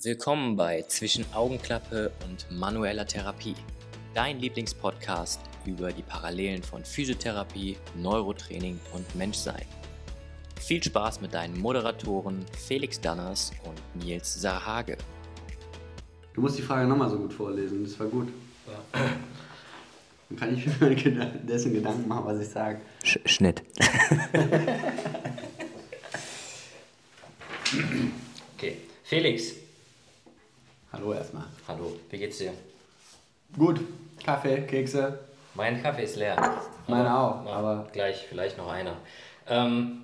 Willkommen 0.00 0.54
bei 0.54 0.82
Zwischen 0.82 1.24
Augenklappe 1.34 2.12
und 2.24 2.46
manueller 2.56 3.04
Therapie, 3.04 3.56
dein 4.14 4.38
Lieblingspodcast 4.38 5.40
über 5.66 5.90
die 5.90 6.04
Parallelen 6.04 6.62
von 6.62 6.84
Physiotherapie, 6.84 7.76
Neurotraining 7.96 8.78
und 8.94 9.12
Menschsein. 9.16 9.64
Viel 10.60 10.80
Spaß 10.80 11.20
mit 11.20 11.34
deinen 11.34 11.58
Moderatoren 11.58 12.46
Felix 12.56 13.00
Danners 13.00 13.50
und 13.64 13.82
Nils 14.04 14.40
Sarhage. 14.40 14.98
Du 16.32 16.42
musst 16.42 16.56
die 16.58 16.62
Frage 16.62 16.86
nochmal 16.86 17.10
so 17.10 17.18
gut 17.18 17.32
vorlesen, 17.32 17.82
das 17.82 17.98
war 17.98 18.06
gut. 18.06 18.28
Dann 18.92 20.38
kann 20.38 20.56
ich 20.56 20.64
mir 20.64 20.94
dessen 21.42 21.74
Gedanken 21.74 22.06
machen, 22.06 22.24
was 22.24 22.38
ich 22.38 22.46
sage. 22.46 22.80
Sch 23.02 23.18
Schnitt. 23.24 23.64
okay, 28.56 28.76
Felix. 29.02 29.54
Hallo 30.98 31.12
erstmal. 31.12 31.44
Hallo, 31.68 31.96
wie 32.10 32.18
geht's 32.18 32.38
dir? 32.38 32.52
Gut, 33.56 33.78
Kaffee, 34.24 34.62
Kekse. 34.62 35.20
Mein 35.54 35.80
Kaffee 35.80 36.02
ist 36.02 36.16
leer. 36.16 36.60
Meiner 36.88 37.20
auch, 37.20 37.46
aber. 37.46 37.88
Gleich, 37.92 38.26
vielleicht 38.28 38.58
noch 38.58 38.66
einer. 38.66 38.96
Ähm, 39.46 40.02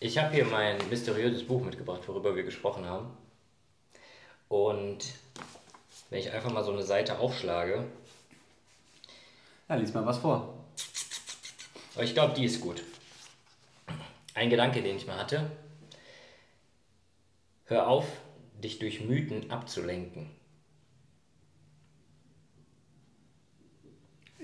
ich 0.00 0.18
habe 0.18 0.34
hier 0.34 0.44
mein 0.46 0.76
mysteriöses 0.90 1.46
Buch 1.46 1.62
mitgebracht, 1.62 2.00
worüber 2.08 2.34
wir 2.34 2.42
gesprochen 2.42 2.84
haben. 2.84 3.16
Und 4.48 5.04
wenn 6.10 6.18
ich 6.18 6.32
einfach 6.32 6.50
mal 6.50 6.64
so 6.64 6.72
eine 6.72 6.82
Seite 6.82 7.20
aufschlage, 7.20 7.84
ja, 9.68 9.76
lies 9.76 9.94
mal 9.94 10.04
was 10.04 10.18
vor. 10.18 10.52
Aber 11.94 12.02
ich 12.02 12.14
glaube, 12.14 12.34
die 12.34 12.44
ist 12.44 12.60
gut. 12.60 12.82
Ein 14.34 14.50
Gedanke, 14.50 14.82
den 14.82 14.96
ich 14.96 15.06
mal 15.06 15.18
hatte. 15.18 15.48
Hör 17.66 17.86
auf, 17.86 18.06
dich 18.62 18.78
durch 18.78 19.04
Mythen 19.04 19.50
abzulenken. 19.50 20.26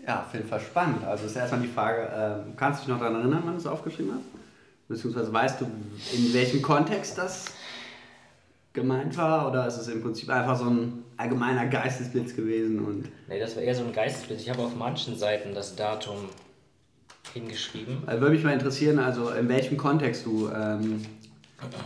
Ja, 0.07 0.23
auf 0.23 0.35
jeden 0.35 0.47
Fall 0.47 0.61
spannend. 0.61 1.05
Also 1.05 1.27
ist 1.27 1.37
erstmal 1.37 1.63
die 1.63 1.69
Frage, 1.69 2.03
äh, 2.03 2.53
kannst 2.57 2.81
du 2.81 2.87
dich 2.87 2.95
noch 2.95 3.01
daran 3.01 3.21
erinnern, 3.21 3.43
wann 3.45 3.55
du 3.55 3.59
es 3.59 3.67
aufgeschrieben 3.67 4.13
hast? 4.15 4.25
Beziehungsweise 4.89 5.33
weißt 5.33 5.61
du, 5.63 5.67
in 6.13 6.35
welchem 6.35 6.61
Kontext 6.61 7.17
das 7.17 7.47
gemeint 8.75 9.17
war? 9.17 9.49
Oder 9.49 9.67
ist 9.67 9.79
es 9.79 9.89
im 9.89 10.03
Prinzip 10.03 10.29
einfach 10.29 10.59
so 10.59 10.69
ein 10.69 11.05
allgemeiner 11.17 11.67
Geistesblitz 11.67 12.37
gewesen? 12.37 12.85
Und 12.85 13.09
nee, 13.29 13.41
das 13.41 13.57
war 13.57 13.63
eher 13.63 13.75
so 13.75 13.85
ein 13.85 13.93
Geistesblitz. 13.95 14.43
Ich 14.43 14.51
habe 14.51 14.61
auf 14.61 14.77
manchen 14.77 15.17
Seiten 15.17 15.55
das 15.55 15.75
Datum 15.75 16.29
hingeschrieben. 17.33 18.03
Also 18.07 18.21
würde 18.21 18.35
mich 18.35 18.45
mal 18.45 18.53
interessieren, 18.53 18.99
also 18.99 19.31
in 19.31 19.49
welchem 19.49 19.79
Kontext 19.79 20.27
du 20.27 20.51
ähm, 20.51 21.03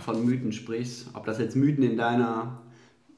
von 0.04 0.24
Mythen 0.24 0.52
sprichst. 0.52 1.08
Ob 1.14 1.26
das 1.26 1.38
jetzt 1.38 1.56
Mythen 1.56 1.82
in 1.82 1.96
deiner 1.96 2.60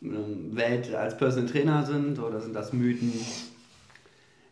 ähm, 0.03 0.56
Welt 0.56 0.94
als 0.94 1.16
Personal 1.16 1.48
Trainer 1.48 1.84
sind 1.84 2.19
oder 2.19 2.41
sind 2.41 2.55
das 2.55 2.72
Mythen 2.72 3.12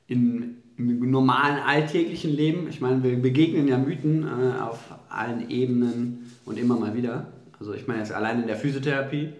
in, 0.06 0.56
im 0.76 1.10
normalen 1.10 1.58
alltäglichen 1.58 2.30
Leben? 2.30 2.68
Ich 2.68 2.80
meine, 2.80 3.02
wir 3.02 3.20
begegnen 3.20 3.68
ja 3.68 3.78
Mythen 3.78 4.24
äh, 4.24 4.60
auf 4.60 4.78
allen 5.08 5.50
Ebenen 5.50 6.30
und 6.44 6.58
immer 6.58 6.78
mal 6.78 6.94
wieder. 6.94 7.32
Also 7.58 7.74
ich 7.74 7.86
meine 7.86 8.00
jetzt 8.00 8.12
allein 8.12 8.40
in 8.40 8.46
der 8.46 8.56
Physiotherapie 8.56 9.30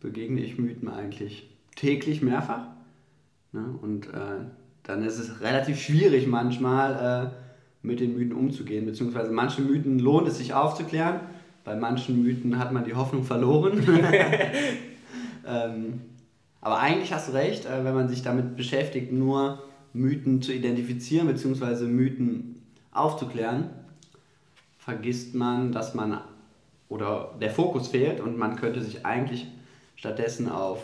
begegne 0.00 0.40
ich 0.40 0.58
Mythen 0.58 0.88
eigentlich 0.88 1.48
täglich 1.76 2.22
mehrfach. 2.22 2.66
Ne? 3.52 3.64
Und 3.82 4.08
äh, 4.08 4.44
dann 4.82 5.04
ist 5.04 5.18
es 5.18 5.40
relativ 5.40 5.80
schwierig 5.80 6.26
manchmal 6.26 7.32
äh, 7.32 7.86
mit 7.86 8.00
den 8.00 8.16
Mythen 8.16 8.32
umzugehen, 8.32 8.86
beziehungsweise 8.86 9.32
manche 9.32 9.62
Mythen 9.62 9.98
lohnt 9.98 10.28
es 10.28 10.38
sich 10.38 10.52
aufzuklären, 10.52 11.20
bei 11.64 11.76
manchen 11.76 12.22
Mythen 12.22 12.58
hat 12.58 12.72
man 12.72 12.84
die 12.84 12.94
Hoffnung 12.94 13.24
verloren. 13.24 13.82
ähm, 15.46 16.00
aber 16.60 16.78
eigentlich 16.78 17.12
hast 17.12 17.28
du 17.28 17.32
recht, 17.32 17.66
äh, 17.66 17.84
wenn 17.84 17.94
man 17.94 18.08
sich 18.08 18.22
damit 18.22 18.56
beschäftigt, 18.56 19.12
nur 19.12 19.62
Mythen 19.92 20.42
zu 20.42 20.52
identifizieren, 20.52 21.26
beziehungsweise 21.26 21.86
Mythen 21.86 22.62
aufzuklären, 22.92 23.70
vergisst 24.78 25.34
man, 25.34 25.72
dass 25.72 25.94
man 25.94 26.20
oder 26.88 27.34
der 27.40 27.50
Fokus 27.50 27.88
fehlt 27.88 28.20
und 28.20 28.36
man 28.36 28.56
könnte 28.56 28.82
sich 28.82 29.06
eigentlich 29.06 29.46
stattdessen 29.96 30.48
auf 30.48 30.82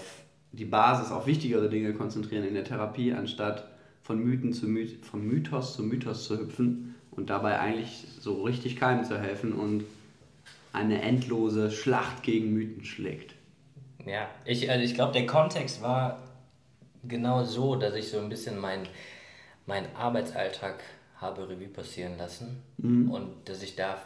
die 0.53 0.65
Basis, 0.65 1.11
auf 1.11 1.27
wichtigere 1.27 1.69
Dinge 1.69 1.93
konzentrieren 1.95 2.45
in 2.45 2.55
der 2.55 2.65
Therapie, 2.65 3.13
anstatt 3.13 3.69
von 4.03 4.23
Mythen 4.23 4.53
zu 4.53 4.69
Myth 4.69 5.05
von 5.05 5.27
Mythos 5.27 5.75
zu 5.75 5.83
Mythos 5.83 6.25
zu 6.25 6.39
hüpfen 6.39 6.95
und 7.11 7.29
dabei 7.29 7.59
eigentlich 7.59 8.07
so 8.21 8.45
richtig 8.45 8.77
keinem 8.77 9.05
zu 9.05 9.19
helfen 9.19 9.53
und 9.53 9.85
eine 10.77 11.03
endlose 11.03 11.71
Schlacht 11.71 12.23
gegen 12.23 12.53
Mythen 12.53 12.85
schlägt. 12.85 13.35
Ja, 14.05 14.29
ich, 14.45 14.71
also 14.71 14.85
ich 14.85 14.95
glaube, 14.95 15.13
der 15.13 15.27
Kontext 15.27 15.83
war 15.83 16.23
genau 17.05 17.45
so, 17.45 17.77
dass 17.77 17.95
ich 17.95 18.09
so 18.09 18.19
ein 18.19 18.29
bisschen 18.29 18.59
meinen 18.59 18.87
mein 19.67 19.95
Arbeitsalltag 19.97 20.83
habe 21.17 21.49
Revue 21.49 21.69
passieren 21.69 22.17
lassen 22.19 22.63
mhm. 22.79 23.11
und 23.11 23.49
dass 23.49 23.63
ich 23.63 23.75
da 23.75 24.01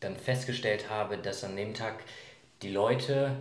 dann 0.00 0.16
festgestellt 0.16 0.90
habe, 0.90 1.16
dass 1.16 1.44
an 1.44 1.56
dem 1.56 1.74
Tag 1.74 2.02
die 2.62 2.70
Leute 2.70 3.36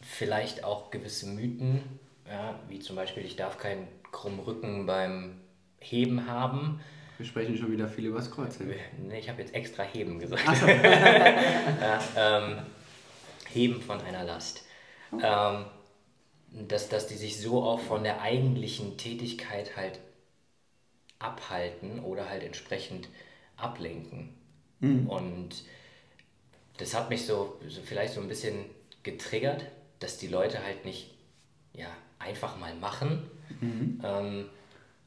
vielleicht 0.00 0.64
auch 0.64 0.90
gewisse 0.90 1.26
Mythen, 1.26 1.82
ja, 2.28 2.58
wie 2.68 2.78
zum 2.78 2.96
Beispiel, 2.96 3.24
ich 3.24 3.36
darf 3.36 3.58
keinen 3.58 3.88
krummen 4.12 4.40
Rücken 4.40 4.86
beim 4.86 5.40
Heben 5.78 6.26
haben. 6.26 6.80
Wir 7.20 7.26
sprechen 7.26 7.54
schon 7.54 7.70
wieder 7.70 7.86
viel 7.86 8.06
über 8.06 8.16
das 8.16 8.30
Kreuz. 8.30 8.58
Nee, 8.60 9.18
ich 9.18 9.28
habe 9.28 9.42
jetzt 9.42 9.52
extra 9.52 9.82
Heben 9.82 10.18
gesagt. 10.18 10.56
So. 10.56 10.66
ja, 10.66 12.00
ähm, 12.16 12.60
heben 13.50 13.82
von 13.82 14.00
einer 14.00 14.24
Last. 14.24 14.64
Okay. 15.12 15.26
Ähm, 15.26 16.66
dass, 16.66 16.88
dass 16.88 17.08
die 17.08 17.16
sich 17.16 17.38
so 17.38 17.62
auch 17.62 17.78
von 17.78 18.04
der 18.04 18.22
eigentlichen 18.22 18.96
Tätigkeit 18.96 19.76
halt 19.76 20.00
abhalten 21.18 22.00
oder 22.00 22.26
halt 22.30 22.42
entsprechend 22.42 23.10
ablenken. 23.58 24.30
Mhm. 24.78 25.06
Und 25.06 25.64
das 26.78 26.94
hat 26.94 27.10
mich 27.10 27.26
so, 27.26 27.60
so 27.68 27.82
vielleicht 27.82 28.14
so 28.14 28.22
ein 28.22 28.28
bisschen 28.28 28.64
getriggert, 29.02 29.66
dass 29.98 30.16
die 30.16 30.28
Leute 30.28 30.64
halt 30.64 30.86
nicht 30.86 31.10
ja, 31.74 31.88
einfach 32.18 32.58
mal 32.58 32.74
machen. 32.76 33.28
Mhm. 33.60 34.00
Ähm, 34.02 34.46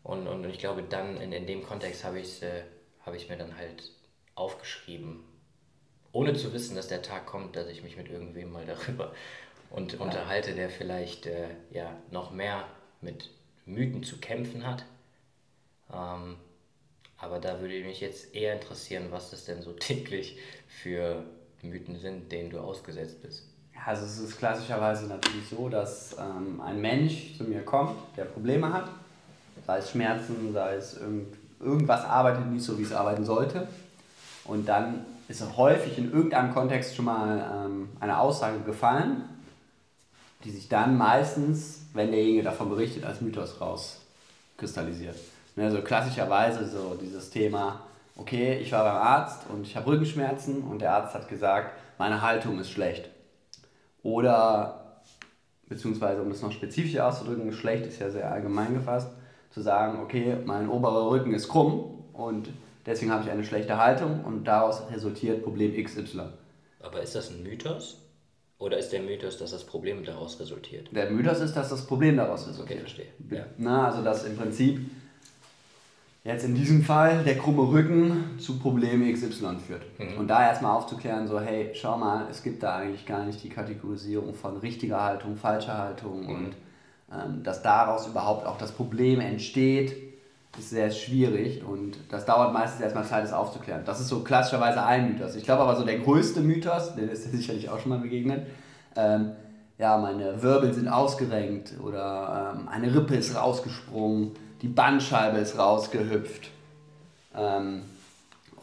und, 0.03 0.27
und 0.27 0.45
ich 0.45 0.59
glaube, 0.59 0.83
dann 0.83 1.17
in, 1.17 1.31
in 1.31 1.47
dem 1.47 1.63
Kontext 1.63 2.03
habe 2.03 2.19
ich 2.19 2.41
äh, 2.43 2.63
hab 3.05 3.15
ich 3.15 3.29
mir 3.29 3.37
dann 3.37 3.57
halt 3.57 3.91
aufgeschrieben, 4.35 5.23
ohne 6.11 6.33
zu 6.33 6.53
wissen, 6.53 6.75
dass 6.75 6.87
der 6.87 7.01
Tag 7.01 7.25
kommt, 7.25 7.55
dass 7.55 7.67
ich 7.67 7.83
mich 7.83 7.97
mit 7.97 8.09
irgendwem 8.09 8.51
mal 8.51 8.65
darüber 8.65 9.13
und, 9.69 9.93
ja. 9.93 9.99
unterhalte, 9.99 10.53
der 10.53 10.69
vielleicht 10.69 11.25
äh, 11.25 11.49
ja, 11.71 11.95
noch 12.11 12.31
mehr 12.31 12.65
mit 13.01 13.29
Mythen 13.65 14.03
zu 14.03 14.17
kämpfen 14.17 14.65
hat. 14.65 14.85
Ähm, 15.91 16.37
aber 17.17 17.39
da 17.39 17.61
würde 17.61 17.79
mich 17.83 18.01
jetzt 18.01 18.35
eher 18.35 18.53
interessieren, 18.53 19.07
was 19.09 19.31
das 19.31 19.45
denn 19.45 19.61
so 19.61 19.73
täglich 19.79 20.37
für 20.67 21.23
Mythen 21.61 21.97
sind, 21.97 22.31
denen 22.31 22.49
du 22.49 22.59
ausgesetzt 22.59 23.21
bist. 23.21 23.47
Ja, 23.73 23.81
also 23.85 24.05
es 24.05 24.19
ist 24.19 24.37
klassischerweise 24.37 25.07
natürlich 25.07 25.47
so, 25.49 25.69
dass 25.69 26.17
ähm, 26.17 26.61
ein 26.61 26.81
Mensch 26.81 27.37
zu 27.37 27.45
mir 27.45 27.63
kommt, 27.63 27.95
der 28.17 28.25
Probleme 28.25 28.71
hat, 28.71 28.89
sei 29.65 29.77
es 29.77 29.91
Schmerzen, 29.91 30.53
sei 30.53 30.75
es 30.75 30.97
irgend, 30.97 31.35
irgendwas 31.59 32.03
arbeitet 32.05 32.47
nicht 32.47 32.63
so, 32.63 32.77
wie 32.77 32.83
es 32.83 32.91
arbeiten 32.91 33.25
sollte. 33.25 33.67
Und 34.45 34.67
dann 34.67 35.05
ist 35.27 35.41
häufig 35.57 35.97
in 35.97 36.11
irgendeinem 36.11 36.53
Kontext 36.53 36.95
schon 36.95 37.05
mal 37.05 37.65
ähm, 37.65 37.89
eine 37.99 38.19
Aussage 38.19 38.59
gefallen, 38.59 39.23
die 40.43 40.51
sich 40.51 40.67
dann 40.67 40.97
meistens, 40.97 41.85
wenn 41.93 42.11
derjenige 42.11 42.43
davon 42.43 42.69
berichtet, 42.69 43.05
als 43.05 43.21
Mythos 43.21 43.61
rauskristallisiert. 43.61 45.15
Also 45.55 45.81
klassischerweise 45.81 46.67
so 46.67 46.97
dieses 46.99 47.29
Thema, 47.29 47.81
okay, 48.17 48.57
ich 48.57 48.71
war 48.71 48.83
beim 48.83 49.01
Arzt 49.01 49.41
und 49.49 49.65
ich 49.65 49.75
habe 49.75 49.87
Rückenschmerzen 49.87 50.63
und 50.63 50.81
der 50.81 50.93
Arzt 50.93 51.13
hat 51.13 51.29
gesagt, 51.29 51.77
meine 51.97 52.21
Haltung 52.21 52.59
ist 52.59 52.71
schlecht. 52.71 53.09
Oder, 54.01 55.01
beziehungsweise 55.69 56.21
um 56.21 56.29
das 56.29 56.41
noch 56.41 56.51
spezifischer 56.51 57.07
auszudrücken, 57.07 57.53
schlecht 57.53 57.85
ist 57.85 57.99
ja 57.99 58.09
sehr 58.09 58.29
allgemein 58.29 58.73
gefasst, 58.73 59.09
zu 59.53 59.61
sagen, 59.61 59.99
okay, 60.01 60.37
mein 60.45 60.67
oberer 60.67 61.11
Rücken 61.11 61.33
ist 61.33 61.47
krumm 61.47 62.03
und 62.13 62.49
deswegen 62.85 63.11
habe 63.11 63.23
ich 63.23 63.31
eine 63.31 63.43
schlechte 63.43 63.77
Haltung 63.77 64.23
und 64.25 64.45
daraus 64.45 64.81
resultiert 64.91 65.43
Problem 65.43 65.71
XY. 65.81 66.21
Aber 66.81 67.01
ist 67.01 67.15
das 67.15 67.29
ein 67.29 67.43
Mythos? 67.43 67.99
Oder 68.57 68.77
ist 68.77 68.89
der 68.89 69.01
Mythos, 69.01 69.37
dass 69.37 69.51
das 69.51 69.63
Problem 69.63 70.03
daraus 70.03 70.39
resultiert? 70.39 70.89
Der 70.95 71.09
Mythos 71.11 71.39
ist, 71.39 71.53
dass 71.53 71.69
das 71.69 71.85
Problem 71.85 72.17
daraus 72.17 72.47
resultiert. 72.47 72.69
Okay, 72.69 72.79
verstehe. 72.79 73.07
Ja. 73.29 73.45
Na, 73.57 73.87
also 73.87 74.03
dass 74.03 74.23
im 74.23 74.37
Prinzip 74.37 74.79
jetzt 76.23 76.45
in 76.45 76.55
diesem 76.55 76.81
Fall 76.81 77.23
der 77.23 77.37
krumme 77.37 77.69
Rücken 77.69 78.39
zu 78.39 78.57
Problem 78.57 79.01
XY 79.13 79.57
führt. 79.65 79.83
Mhm. 79.99 80.17
Und 80.17 80.27
da 80.29 80.47
erstmal 80.47 80.75
aufzuklären, 80.75 81.27
so 81.27 81.39
hey, 81.39 81.71
schau 81.73 81.97
mal, 81.97 82.27
es 82.31 82.41
gibt 82.41 82.63
da 82.63 82.77
eigentlich 82.77 83.05
gar 83.05 83.25
nicht 83.25 83.43
die 83.43 83.49
Kategorisierung 83.49 84.33
von 84.33 84.57
richtiger 84.57 85.03
Haltung, 85.03 85.35
falscher 85.35 85.77
Haltung 85.77 86.23
mhm. 86.23 86.29
und 86.29 86.55
dass 87.43 87.61
daraus 87.61 88.07
überhaupt 88.07 88.45
auch 88.45 88.57
das 88.57 88.71
Problem 88.71 89.19
entsteht, 89.19 89.95
ist 90.57 90.69
sehr 90.69 90.91
schwierig 90.91 91.63
und 91.63 91.97
das 92.09 92.25
dauert 92.25 92.53
meistens 92.53 92.81
erstmal 92.81 93.05
Zeit, 93.05 93.23
das 93.23 93.33
aufzuklären. 93.33 93.81
Das 93.85 93.99
ist 93.99 94.07
so 94.07 94.19
klassischerweise 94.19 94.83
ein 94.83 95.11
Mythos. 95.11 95.35
Ich 95.35 95.43
glaube 95.43 95.63
aber 95.63 95.75
so 95.75 95.83
der 95.83 95.99
größte 95.99 96.41
Mythos, 96.41 96.95
der 96.95 97.11
ist 97.11 97.23
sicherlich 97.31 97.69
auch 97.69 97.79
schon 97.79 97.89
mal 97.89 97.99
begegnet, 97.99 98.45
ähm, 98.95 99.31
ja, 99.79 99.97
meine 99.97 100.41
Wirbel 100.41 100.73
sind 100.73 100.87
ausgerenkt 100.87 101.73
oder 101.81 102.55
ähm, 102.55 102.67
eine 102.67 102.93
Rippe 102.93 103.15
ist 103.15 103.35
rausgesprungen, 103.35 104.31
die 104.61 104.67
Bandscheibe 104.67 105.39
ist 105.39 105.57
rausgehüpft. 105.57 106.51
Ähm, 107.35 107.81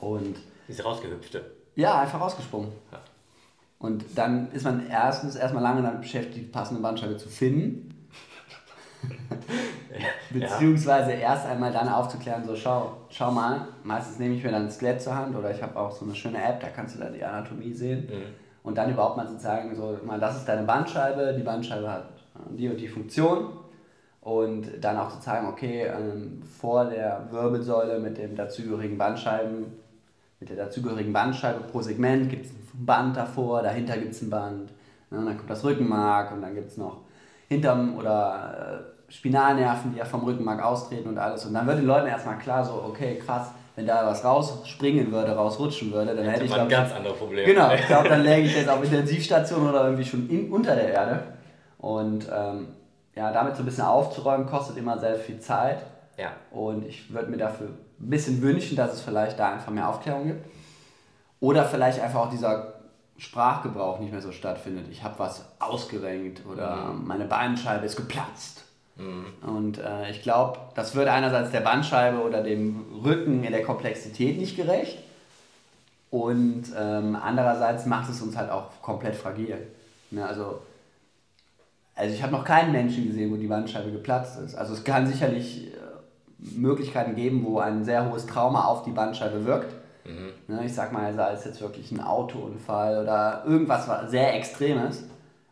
und 0.01 0.37
Diese 0.69 0.85
rausgehüpfte. 0.85 1.45
Ja, 1.75 2.01
einfach 2.01 2.21
rausgesprungen. 2.21 2.71
Ja. 2.93 3.01
Und 3.81 4.05
dann 4.15 4.53
ist 4.53 4.65
man 4.65 4.89
erstens 4.89 5.35
erstmal 5.35 5.63
lange 5.63 5.83
damit 5.83 6.03
beschäftigt, 6.03 6.37
die 6.37 6.51
passende 6.51 6.81
Bandscheibe 6.81 7.17
zu 7.17 7.29
finden. 7.29 8.00
Beziehungsweise 10.31 11.13
erst 11.13 11.47
einmal 11.47 11.73
dann 11.73 11.89
aufzuklären, 11.89 12.45
so 12.45 12.55
schau, 12.55 12.97
schau 13.11 13.31
mal, 13.31 13.69
meistens 13.83 14.19
nehme 14.19 14.35
ich 14.35 14.45
mir 14.45 14.53
dann 14.53 14.67
ein 14.67 14.71
Skelett 14.71 15.03
zur 15.03 15.15
Hand 15.15 15.35
oder 15.37 15.51
ich 15.51 15.63
habe 15.63 15.79
auch 15.79 15.91
so 15.91 16.05
eine 16.05 16.15
schöne 16.15 16.43
App, 16.43 16.61
da 16.61 16.69
kannst 16.69 16.97
du 16.97 17.01
dann 17.01 17.13
die 17.13 17.25
Anatomie 17.25 17.73
sehen. 17.73 18.07
Mhm. 18.07 18.23
Und 18.63 18.77
dann 18.77 18.91
überhaupt 18.91 19.17
mal 19.17 19.27
zu 19.27 19.39
sagen, 19.39 19.75
so, 19.75 19.99
mal, 20.05 20.21
das 20.21 20.37
ist 20.37 20.45
deine 20.47 20.65
Bandscheibe, 20.65 21.35
die 21.37 21.43
Bandscheibe 21.43 21.91
hat 21.91 22.09
die 22.51 22.69
und 22.69 22.77
die 22.77 22.89
Funktion. 22.89 23.53
Und 24.21 24.67
dann 24.83 24.99
auch 24.99 25.19
zu 25.19 25.23
sagen, 25.23 25.49
okay, 25.49 25.87
ähm, 25.87 26.43
vor 26.43 26.85
der 26.85 27.27
Wirbelsäule 27.31 27.99
mit 27.99 28.19
dem 28.19 28.37
dazugehörigen 28.37 28.99
Bandscheiben, 28.99 29.67
mit 30.41 30.51
der 30.51 30.57
dazugehörigen 30.57 31.13
Bandscheibe 31.13 31.61
pro 31.61 31.81
Segment 31.81 32.29
gibt 32.29 32.47
es 32.47 32.53
ein 32.53 32.85
Band 32.85 33.17
davor, 33.17 33.63
dahinter 33.63 33.97
gibt 33.97 34.13
es 34.13 34.23
ein 34.23 34.31
Band, 34.31 34.71
ne, 35.11 35.19
und 35.19 35.27
dann 35.27 35.37
kommt 35.39 35.49
das 35.49 35.65
Rückenmark 35.65 36.33
und 36.33 36.43
dann 36.43 36.55
gibt 36.55 36.71
es 36.71 36.77
noch 36.77 36.99
hinterm 37.51 37.97
oder 37.97 38.85
äh, 39.09 39.13
Spinalnerven, 39.13 39.93
die 39.93 39.99
ja 39.99 40.05
vom 40.05 40.23
Rückenmark 40.25 40.63
austreten 40.65 41.09
und 41.09 41.19
alles. 41.19 41.45
Und 41.45 41.55
dann 41.55 41.67
wird 41.67 41.79
den 41.79 41.87
Leuten 41.87 42.07
erstmal 42.07 42.39
klar, 42.39 42.65
so, 42.65 42.85
okay, 42.89 43.19
krass, 43.19 43.49
wenn 43.77 43.87
da 43.87 44.07
was 44.07 44.25
rausspringen 44.25 45.11
würde, 45.11 45.33
rausrutschen 45.33 45.93
würde, 45.93 46.15
dann 46.15 46.25
hätte, 46.25 46.33
hätte 46.33 46.45
ich 46.45 46.55
ein 46.55 46.69
ganz 46.69 46.93
andere 46.93 47.15
Problem. 47.15 47.45
Genau, 47.47 47.73
ich 47.73 47.87
glaube, 47.87 48.09
dann 48.09 48.23
läge 48.23 48.47
ich 48.47 48.57
jetzt 48.57 48.69
auf 48.69 48.83
Intensivstation 48.83 49.69
oder 49.69 49.85
irgendwie 49.85 50.05
schon 50.05 50.29
in, 50.31 50.51
unter 50.51 50.75
der 50.77 50.93
Erde. 50.93 51.23
Und 51.79 52.27
ähm, 52.33 52.69
ja, 53.17 53.33
damit 53.33 53.57
so 53.57 53.63
ein 53.63 53.67
bisschen 53.67 53.85
aufzuräumen, 53.85 54.47
kostet 54.47 54.77
immer 54.77 54.99
sehr 54.99 55.17
viel 55.17 55.41
Zeit. 55.41 55.79
Ja. 56.17 56.31
Und 56.53 56.87
ich 56.87 57.13
würde 57.13 57.31
mir 57.31 57.39
dafür 57.39 57.67
ein 57.69 58.11
bisschen 58.11 58.41
wünschen, 58.43 58.77
dass 58.77 58.93
es 58.93 59.01
vielleicht 59.01 59.39
da 59.39 59.53
einfach 59.55 59.73
mehr 59.73 59.89
Aufklärung 59.89 60.27
gibt. 60.27 60.45
Oder 61.41 61.65
vielleicht 61.65 62.01
einfach 62.01 62.21
auch 62.21 62.31
dieser 62.31 62.80
Sprachgebrauch 63.21 64.01
nicht 64.01 64.13
mehr 64.13 64.23
so 64.23 64.33
stattfindet. 64.33 64.87
Ich 64.91 65.03
habe 65.03 65.19
was 65.19 65.45
ausgerenkt 65.59 66.43
oder 66.47 66.87
mhm. 66.87 67.07
meine 67.07 67.27
Bandscheibe 67.27 67.85
ist 67.85 67.97
geplatzt. 67.97 68.65
Mhm. 68.97 69.27
Und 69.47 69.79
äh, 69.79 70.11
ich 70.11 70.23
glaube, 70.23 70.59
das 70.75 70.95
wird 70.95 71.09
einerseits 71.09 71.51
der 71.51 71.61
Bandscheibe 71.61 72.23
oder 72.23 72.43
dem 72.43 72.83
Rücken 73.05 73.45
in 73.45 73.53
der 73.53 73.63
Komplexität 73.63 74.39
nicht 74.39 74.57
gerecht. 74.57 74.99
Und 76.11 76.65
ähm, 76.77 77.15
andererseits 77.15 77.85
macht 77.85 78.11
es 78.11 78.23
uns 78.23 78.37
halt 78.37 78.51
auch 78.51 78.71
komplett 78.81 79.15
fragil. 79.15 79.67
Ne, 80.11 80.27
also, 80.27 80.63
also 81.95 82.15
ich 82.15 82.23
habe 82.23 82.33
noch 82.33 82.45
keinen 82.45 82.73
Menschen 82.73 83.07
gesehen, 83.07 83.31
wo 83.31 83.37
die 83.37 83.47
Bandscheibe 83.47 83.93
geplatzt 83.93 84.41
ist. 84.41 84.55
Also 84.55 84.73
es 84.73 84.83
kann 84.83 85.07
sicherlich 85.07 85.67
äh, 85.67 85.77
Möglichkeiten 86.39 87.15
geben, 87.15 87.45
wo 87.45 87.59
ein 87.59 87.85
sehr 87.85 88.11
hohes 88.11 88.25
Trauma 88.25 88.65
auf 88.65 88.83
die 88.83 88.93
Bandscheibe 88.93 89.45
wirkt. 89.45 89.75
Mhm. 90.05 90.33
Ne, 90.49 90.65
ich 90.65 90.75
sag 90.75 90.93
mal, 90.93 91.13
sei 91.15 91.33
es 91.33 91.45
jetzt 91.45 91.61
wirklich 91.61 91.93
ein 91.93 92.01
Autounfall 92.01 93.03
oder 93.03 93.45
irgendwas 93.47 94.11
sehr 94.11 94.35
Extremes. 94.35 95.05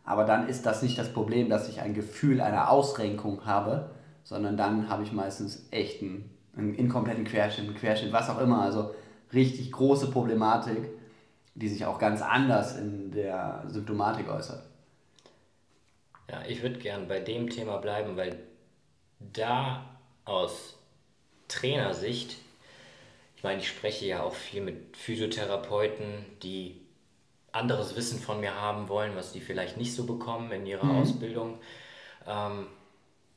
Aber 0.03 0.25
dann 0.25 0.49
ist 0.49 0.65
das 0.65 0.81
nicht 0.81 0.97
das 0.97 1.13
Problem, 1.13 1.49
dass 1.49 1.69
ich 1.69 1.81
ein 1.81 1.93
Gefühl 1.93 2.41
einer 2.41 2.71
Ausrenkung 2.71 3.45
habe, 3.45 3.91
sondern 4.23 4.57
dann 4.57 4.89
habe 4.89 5.03
ich 5.03 5.11
meistens 5.11 5.67
echt 5.69 6.01
einen, 6.01 6.31
einen 6.57 6.73
inkompletten 6.73 7.25
Querschnitt, 7.25 7.67
einen 7.67 7.77
Querschnitt, 7.77 8.11
was 8.11 8.29
auch 8.29 8.39
immer. 8.39 8.61
Also 8.61 8.95
richtig 9.33 9.71
große 9.71 10.09
Problematik, 10.09 10.89
die 11.53 11.69
sich 11.69 11.85
auch 11.85 11.99
ganz 11.99 12.21
anders 12.21 12.75
in 12.77 13.11
der 13.11 13.63
Symptomatik 13.67 14.29
äußert. 14.29 14.63
Ja, 16.29 16.41
ich 16.47 16.61
würde 16.61 16.79
gern 16.79 17.07
bei 17.07 17.19
dem 17.19 17.49
Thema 17.49 17.77
bleiben, 17.77 18.15
weil 18.17 18.37
da 19.19 19.83
aus 20.25 20.75
Trainersicht, 21.47 22.37
ich 23.39 23.43
meine, 23.43 23.61
ich 23.61 23.69
spreche 23.69 24.05
ja 24.05 24.21
auch 24.21 24.33
viel 24.33 24.59
mit 24.59 24.97
Physiotherapeuten, 24.97 26.25
die 26.43 26.75
anderes 27.53 27.95
Wissen 27.95 28.19
von 28.19 28.41
mir 28.41 28.59
haben 28.59 28.89
wollen, 28.89 29.15
was 29.15 29.31
die 29.31 29.39
vielleicht 29.39 29.77
nicht 29.77 29.95
so 29.95 30.05
bekommen 30.05 30.51
in 30.51 30.65
ihrer 30.65 30.83
mhm. 30.83 31.01
Ausbildung. 31.01 31.57
Ähm, 32.27 32.67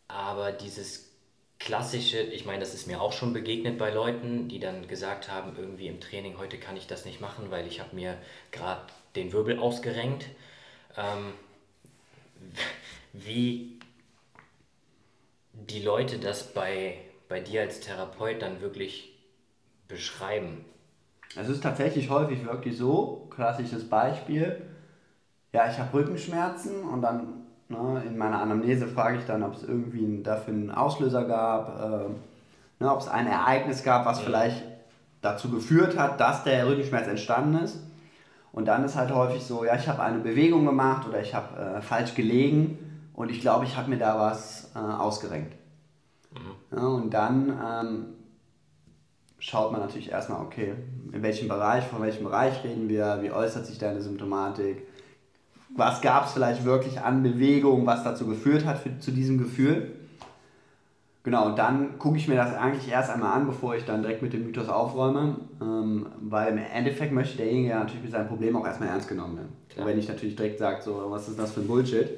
aber 0.08 0.50
dieses 0.50 1.12
klassische, 1.60 2.20
ich 2.20 2.44
meine, 2.44 2.58
das 2.58 2.74
ist 2.74 2.88
mir 2.88 3.00
auch 3.00 3.12
schon 3.12 3.32
begegnet 3.32 3.78
bei 3.78 3.90
Leuten, 3.90 4.48
die 4.48 4.58
dann 4.58 4.88
gesagt 4.88 5.30
haben, 5.30 5.56
irgendwie 5.56 5.86
im 5.86 6.00
Training, 6.00 6.36
heute 6.36 6.58
kann 6.58 6.76
ich 6.76 6.88
das 6.88 7.04
nicht 7.04 7.20
machen, 7.20 7.52
weil 7.52 7.68
ich 7.68 7.78
habe 7.78 7.94
mir 7.94 8.18
gerade 8.50 8.92
den 9.14 9.32
Wirbel 9.32 9.60
ausgerenkt. 9.60 10.26
Ähm, 10.96 11.32
wie 13.12 13.78
die 15.52 15.80
Leute 15.80 16.18
das 16.18 16.52
bei, 16.52 16.98
bei 17.28 17.38
dir 17.38 17.60
als 17.60 17.78
Therapeut 17.78 18.42
dann 18.42 18.60
wirklich 18.60 19.11
beschreiben. 19.92 20.64
Es 21.36 21.48
ist 21.48 21.62
tatsächlich 21.62 22.10
häufig 22.10 22.44
wirklich 22.44 22.76
so, 22.76 23.28
klassisches 23.30 23.88
Beispiel, 23.88 24.62
ja, 25.52 25.70
ich 25.70 25.78
habe 25.78 25.92
Rückenschmerzen 25.92 26.82
und 26.82 27.02
dann 27.02 27.44
ne, 27.68 28.02
in 28.06 28.16
meiner 28.16 28.40
Anamnese 28.40 28.86
frage 28.86 29.18
ich 29.18 29.24
dann, 29.24 29.42
ob 29.42 29.54
es 29.54 29.62
irgendwie 29.62 30.22
dafür 30.22 30.54
einen 30.54 30.70
Auslöser 30.70 31.24
gab, 31.24 31.80
äh, 31.80 32.82
ne, 32.82 32.92
ob 32.92 33.00
es 33.00 33.08
ein 33.08 33.26
Ereignis 33.26 33.82
gab, 33.82 34.06
was 34.06 34.18
ja. 34.18 34.24
vielleicht 34.24 34.62
dazu 35.20 35.50
geführt 35.50 35.96
hat, 35.98 36.20
dass 36.20 36.44
der 36.44 36.66
Rückenschmerz 36.66 37.06
entstanden 37.06 37.62
ist. 37.62 37.78
Und 38.52 38.66
dann 38.66 38.84
ist 38.84 38.96
halt 38.96 39.14
häufig 39.14 39.42
so, 39.44 39.64
ja, 39.64 39.76
ich 39.76 39.88
habe 39.88 40.02
eine 40.02 40.18
Bewegung 40.18 40.66
gemacht 40.66 41.06
oder 41.08 41.20
ich 41.20 41.34
habe 41.34 41.58
äh, 41.58 41.82
falsch 41.82 42.14
gelegen 42.14 43.10
und 43.14 43.30
ich 43.30 43.40
glaube, 43.40 43.64
ich 43.64 43.76
habe 43.76 43.88
mir 43.88 43.98
da 43.98 44.18
was 44.18 44.70
äh, 44.74 44.78
ausgerenkt. 44.78 45.54
Mhm. 46.32 46.76
Ja, 46.76 46.86
und 46.86 47.10
dann 47.10 47.48
ähm, 47.48 48.04
schaut 49.42 49.72
man 49.72 49.80
natürlich 49.80 50.10
erstmal, 50.10 50.40
okay, 50.40 50.74
in 51.12 51.22
welchem 51.22 51.48
Bereich, 51.48 51.84
von 51.84 52.00
welchem 52.00 52.22
Bereich 52.22 52.62
reden 52.62 52.88
wir, 52.88 53.18
wie 53.22 53.32
äußert 53.32 53.66
sich 53.66 53.76
deine 53.76 54.00
Symptomatik, 54.00 54.86
was 55.76 56.00
gab 56.00 56.26
es 56.26 56.32
vielleicht 56.32 56.64
wirklich 56.64 57.00
an 57.00 57.24
Bewegung, 57.24 57.84
was 57.84 58.04
dazu 58.04 58.26
geführt 58.26 58.64
hat 58.64 58.78
für, 58.78 58.96
zu 59.00 59.10
diesem 59.10 59.38
Gefühl. 59.38 59.96
Genau, 61.24 61.46
und 61.46 61.58
dann 61.58 61.98
gucke 61.98 62.18
ich 62.18 62.28
mir 62.28 62.36
das 62.36 62.54
eigentlich 62.54 62.90
erst 62.90 63.10
einmal 63.10 63.32
an, 63.32 63.46
bevor 63.46 63.74
ich 63.74 63.84
dann 63.84 64.02
direkt 64.02 64.22
mit 64.22 64.32
dem 64.32 64.44
Mythos 64.46 64.68
aufräume, 64.68 65.36
ähm, 65.60 66.06
weil 66.20 66.52
im 66.52 66.58
Endeffekt 66.58 67.12
möchte 67.12 67.38
derjenige 67.38 67.70
ja 67.70 67.80
natürlich 67.80 68.02
mit 68.02 68.12
seinem 68.12 68.28
Problem 68.28 68.56
auch 68.56 68.66
erstmal 68.66 68.90
ernst 68.90 69.08
genommen 69.08 69.36
werden. 69.38 69.52
Und 69.76 69.86
wenn 69.86 69.98
ich 69.98 70.08
natürlich 70.08 70.36
direkt 70.36 70.58
sage, 70.58 70.82
so, 70.82 71.04
was 71.08 71.28
ist 71.28 71.38
das 71.38 71.52
für 71.52 71.62
ein 71.62 71.66
Bullshit, 71.66 72.10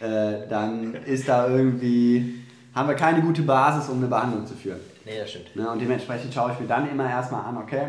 äh, 0.00 0.46
dann 0.48 0.94
ist 0.94 1.28
da 1.28 1.48
irgendwie, 1.48 2.40
haben 2.74 2.88
wir 2.88 2.94
keine 2.94 3.20
gute 3.22 3.42
Basis, 3.42 3.88
um 3.88 3.98
eine 3.98 4.06
Behandlung 4.06 4.46
zu 4.46 4.54
führen. 4.54 4.80
Nee, 5.04 5.18
das 5.18 5.30
stimmt. 5.30 5.56
Ne, 5.56 5.70
und 5.70 5.80
dementsprechend 5.80 6.32
schaue 6.32 6.52
ich 6.52 6.60
mir 6.60 6.66
dann 6.66 6.88
immer 6.88 7.08
erstmal 7.08 7.44
an, 7.44 7.56
okay, 7.56 7.88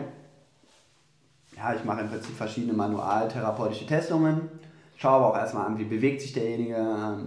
ja, 1.56 1.74
ich 1.74 1.84
mache 1.84 2.02
im 2.02 2.10
Prinzip 2.10 2.36
verschiedene 2.36 2.74
manualtherapeutische 2.74 3.86
Testungen, 3.86 4.42
schaue 4.96 5.18
aber 5.18 5.28
auch 5.32 5.38
erstmal 5.38 5.66
an, 5.66 5.78
wie 5.78 5.84
bewegt 5.84 6.22
sich 6.22 6.34
derjenige, 6.34 6.78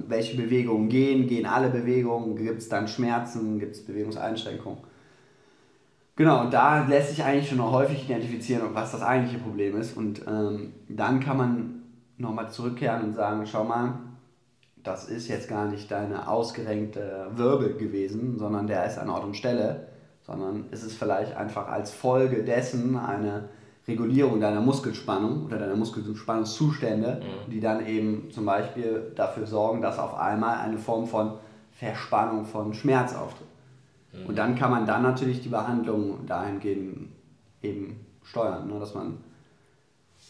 welche 0.08 0.36
Bewegungen 0.36 0.88
gehen, 0.88 1.26
gehen 1.26 1.46
alle 1.46 1.68
Bewegungen, 1.68 2.36
gibt 2.36 2.60
es 2.60 2.68
dann 2.68 2.88
Schmerzen, 2.88 3.58
gibt 3.58 3.76
es 3.76 3.84
Bewegungseinschränkungen. 3.84 4.78
Genau, 6.16 6.42
und 6.42 6.52
da 6.52 6.86
lässt 6.86 7.10
sich 7.10 7.24
eigentlich 7.24 7.48
schon 7.48 7.62
häufig 7.62 8.04
identifizieren, 8.04 8.62
was 8.74 8.92
das 8.92 9.02
eigentliche 9.02 9.38
Problem 9.38 9.78
ist. 9.80 9.96
Und 9.96 10.22
ähm, 10.26 10.74
dann 10.88 11.20
kann 11.20 11.36
man 11.36 11.82
nochmal 12.18 12.50
zurückkehren 12.50 13.02
und 13.02 13.14
sagen, 13.14 13.46
schau 13.46 13.64
mal, 13.64 13.94
das 14.82 15.08
ist 15.08 15.28
jetzt 15.28 15.48
gar 15.48 15.66
nicht 15.66 15.90
deine 15.90 16.28
ausgerenkte 16.28 17.28
Wirbel 17.34 17.74
gewesen, 17.74 18.38
sondern 18.38 18.66
der 18.66 18.86
ist 18.86 18.98
an 18.98 19.10
Ort 19.10 19.24
und 19.24 19.36
Stelle, 19.36 19.88
sondern 20.22 20.66
ist 20.70 20.82
es 20.82 20.94
vielleicht 20.94 21.36
einfach 21.36 21.68
als 21.68 21.92
Folge 21.92 22.42
dessen 22.42 22.96
eine 22.96 23.48
Regulierung 23.86 24.40
deiner 24.40 24.60
Muskelspannung 24.60 25.46
oder 25.46 25.58
deiner 25.58 25.76
Muskelspannungszustände, 25.76 27.20
mhm. 27.20 27.50
die 27.50 27.60
dann 27.60 27.86
eben 27.86 28.30
zum 28.30 28.44
Beispiel 28.44 29.12
dafür 29.16 29.46
sorgen, 29.46 29.82
dass 29.82 29.98
auf 29.98 30.18
einmal 30.18 30.58
eine 30.58 30.78
Form 30.78 31.06
von 31.06 31.34
Verspannung 31.72 32.44
von 32.44 32.74
Schmerz 32.74 33.14
auftritt. 33.14 33.48
Mhm. 34.12 34.26
Und 34.26 34.38
dann 34.38 34.54
kann 34.54 34.70
man 34.70 34.86
dann 34.86 35.02
natürlich 35.02 35.40
die 35.40 35.48
Behandlung 35.48 36.26
dahingehend 36.26 37.08
eben 37.62 38.06
steuern, 38.22 38.68
ne? 38.68 38.78
dass 38.78 38.94
man 38.94 39.18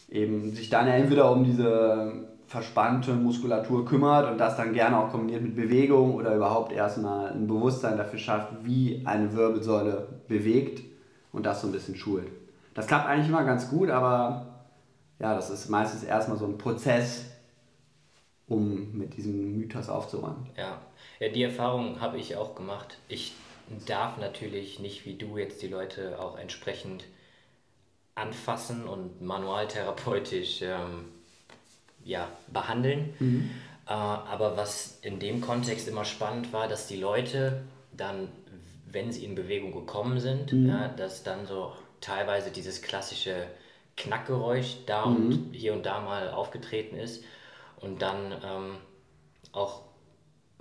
eben 0.08 0.50
sich 0.52 0.70
dann 0.70 0.86
entweder 0.86 1.30
um 1.30 1.44
diese 1.44 2.31
verspannte 2.52 3.14
Muskulatur 3.14 3.86
kümmert 3.86 4.30
und 4.30 4.36
das 4.36 4.58
dann 4.58 4.74
gerne 4.74 4.98
auch 4.98 5.10
kombiniert 5.10 5.40
mit 5.40 5.56
Bewegung 5.56 6.16
oder 6.16 6.34
überhaupt 6.34 6.70
erstmal 6.70 7.32
ein 7.32 7.46
Bewusstsein 7.46 7.96
dafür 7.96 8.18
schafft, 8.18 8.52
wie 8.62 9.00
eine 9.06 9.32
Wirbelsäule 9.32 10.20
bewegt 10.28 10.82
und 11.32 11.46
das 11.46 11.62
so 11.62 11.68
ein 11.68 11.72
bisschen 11.72 11.96
schult. 11.96 12.30
Das 12.74 12.86
klappt 12.86 13.06
eigentlich 13.08 13.30
immer 13.30 13.44
ganz 13.44 13.70
gut, 13.70 13.88
aber 13.88 14.66
ja, 15.18 15.34
das 15.34 15.48
ist 15.48 15.70
meistens 15.70 16.04
erstmal 16.04 16.36
so 16.36 16.44
ein 16.44 16.58
Prozess, 16.58 17.24
um 18.48 18.98
mit 18.98 19.16
diesem 19.16 19.56
Mythos 19.56 19.88
aufzuräumen. 19.88 20.46
Ja, 20.54 20.78
ja 21.20 21.30
die 21.30 21.44
Erfahrung 21.44 22.02
habe 22.02 22.18
ich 22.18 22.36
auch 22.36 22.54
gemacht. 22.54 22.98
Ich 23.08 23.32
darf 23.86 24.18
natürlich 24.18 24.78
nicht 24.78 25.06
wie 25.06 25.14
du 25.14 25.38
jetzt 25.38 25.62
die 25.62 25.68
Leute 25.68 26.20
auch 26.20 26.38
entsprechend 26.38 27.04
anfassen 28.14 28.86
und 28.86 29.22
manualtherapeutisch 29.22 30.60
ähm, 30.60 31.06
ja, 32.04 32.28
behandeln. 32.52 33.14
Mhm. 33.18 33.50
Äh, 33.86 33.92
aber 33.92 34.56
was 34.56 34.98
in 35.02 35.18
dem 35.18 35.40
Kontext 35.40 35.88
immer 35.88 36.04
spannend 36.04 36.52
war, 36.52 36.68
dass 36.68 36.86
die 36.86 36.96
Leute 36.96 37.62
dann, 37.96 38.28
wenn 38.90 39.12
sie 39.12 39.24
in 39.24 39.34
Bewegung 39.34 39.72
gekommen 39.72 40.20
sind, 40.20 40.52
mhm. 40.52 40.68
ja, 40.68 40.88
dass 40.88 41.22
dann 41.22 41.46
so 41.46 41.72
teilweise 42.00 42.50
dieses 42.50 42.82
klassische 42.82 43.46
Knackgeräusch 43.96 44.78
da 44.86 45.06
mhm. 45.06 45.16
und 45.16 45.52
hier 45.52 45.72
und 45.72 45.86
da 45.86 46.00
mal 46.00 46.30
aufgetreten 46.30 46.96
ist 46.96 47.24
und 47.76 48.02
dann 48.02 48.32
ähm, 48.44 48.76
auch 49.52 49.82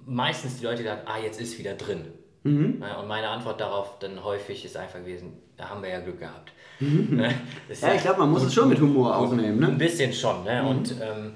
meistens 0.06 0.60
die 0.60 0.66
Leute 0.66 0.84
gesagt, 0.84 1.08
ah, 1.08 1.20
jetzt 1.20 1.40
ist 1.40 1.58
wieder 1.58 1.76
drin. 1.76 2.08
Mhm. 2.44 2.84
Und 3.00 3.08
meine 3.08 3.30
Antwort 3.30 3.62
darauf 3.62 4.00
dann 4.00 4.24
häufig 4.24 4.66
ist 4.66 4.76
einfach 4.76 5.00
gewesen, 5.00 5.34
da 5.62 5.70
haben 5.70 5.84
wir 5.84 5.89
ja 5.89 6.00
Glück 6.00 6.20
gehabt. 6.20 6.51
Mhm. 6.80 7.18
Ne? 7.18 7.34
ja, 7.80 7.94
ich 7.94 8.01
glaube, 8.01 8.22
man 8.22 8.32
muss 8.32 8.44
es 8.44 8.53
schon 8.53 8.68
mit 8.68 8.80
Humor 8.80 9.15
aufnehmen. 9.15 9.60
Ne? 9.60 9.68
Ein 9.68 9.77
bisschen 9.77 10.12
schon. 10.12 10.44
Ne? 10.44 10.62
Mhm. 10.63 10.68
Und 10.68 10.96
ähm, 11.01 11.34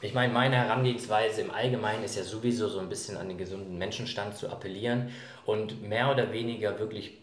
ich 0.00 0.14
meine, 0.14 0.32
meine 0.32 0.54
Herangehensweise 0.54 1.40
im 1.40 1.50
Allgemeinen 1.50 2.04
ist 2.04 2.16
ja 2.16 2.22
sowieso 2.22 2.68
so 2.68 2.78
ein 2.78 2.88
bisschen 2.88 3.16
an 3.16 3.28
den 3.28 3.36
gesunden 3.36 3.76
Menschenstand 3.76 4.36
zu 4.36 4.48
appellieren 4.48 5.08
und 5.44 5.82
mehr 5.82 6.12
oder 6.12 6.32
weniger 6.32 6.78
wirklich 6.78 7.14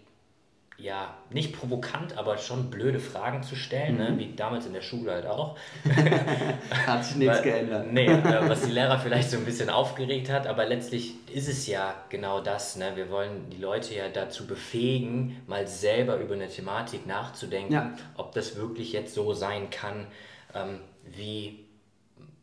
ja, 0.77 1.15
nicht 1.29 1.57
provokant, 1.57 2.17
aber 2.17 2.37
schon 2.37 2.69
blöde 2.69 2.99
Fragen 2.99 3.43
zu 3.43 3.55
stellen, 3.55 3.97
ne? 3.97 4.09
mhm. 4.09 4.17
ne? 4.17 4.19
wie 4.19 4.35
damals 4.35 4.65
in 4.65 4.73
der 4.73 4.81
Schule 4.81 5.13
halt 5.13 5.25
auch. 5.25 5.57
hat 6.85 7.05
sich 7.05 7.15
nichts 7.15 7.41
geändert. 7.41 7.91
Nee, 7.91 8.07
äh, 8.07 8.21
was 8.49 8.65
die 8.65 8.71
Lehrer 8.71 8.99
vielleicht 8.99 9.31
so 9.31 9.37
ein 9.37 9.45
bisschen 9.45 9.69
aufgeregt 9.69 10.29
hat, 10.29 10.47
aber 10.47 10.65
letztlich 10.65 11.13
ist 11.33 11.47
es 11.47 11.65
ja 11.67 11.95
genau 12.09 12.41
das. 12.41 12.75
Ne? 12.75 12.91
Wir 12.95 13.09
wollen 13.09 13.49
die 13.49 13.57
Leute 13.57 13.95
ja 13.95 14.09
dazu 14.09 14.47
befähigen, 14.47 15.41
mal 15.47 15.65
selber 15.65 16.17
über 16.17 16.35
eine 16.35 16.49
Thematik 16.49 17.07
nachzudenken, 17.07 17.73
ja. 17.73 17.93
ob 18.17 18.33
das 18.33 18.57
wirklich 18.57 18.91
jetzt 18.91 19.13
so 19.13 19.33
sein 19.33 19.69
kann, 19.69 20.07
ähm, 20.53 20.81
wie 21.05 21.65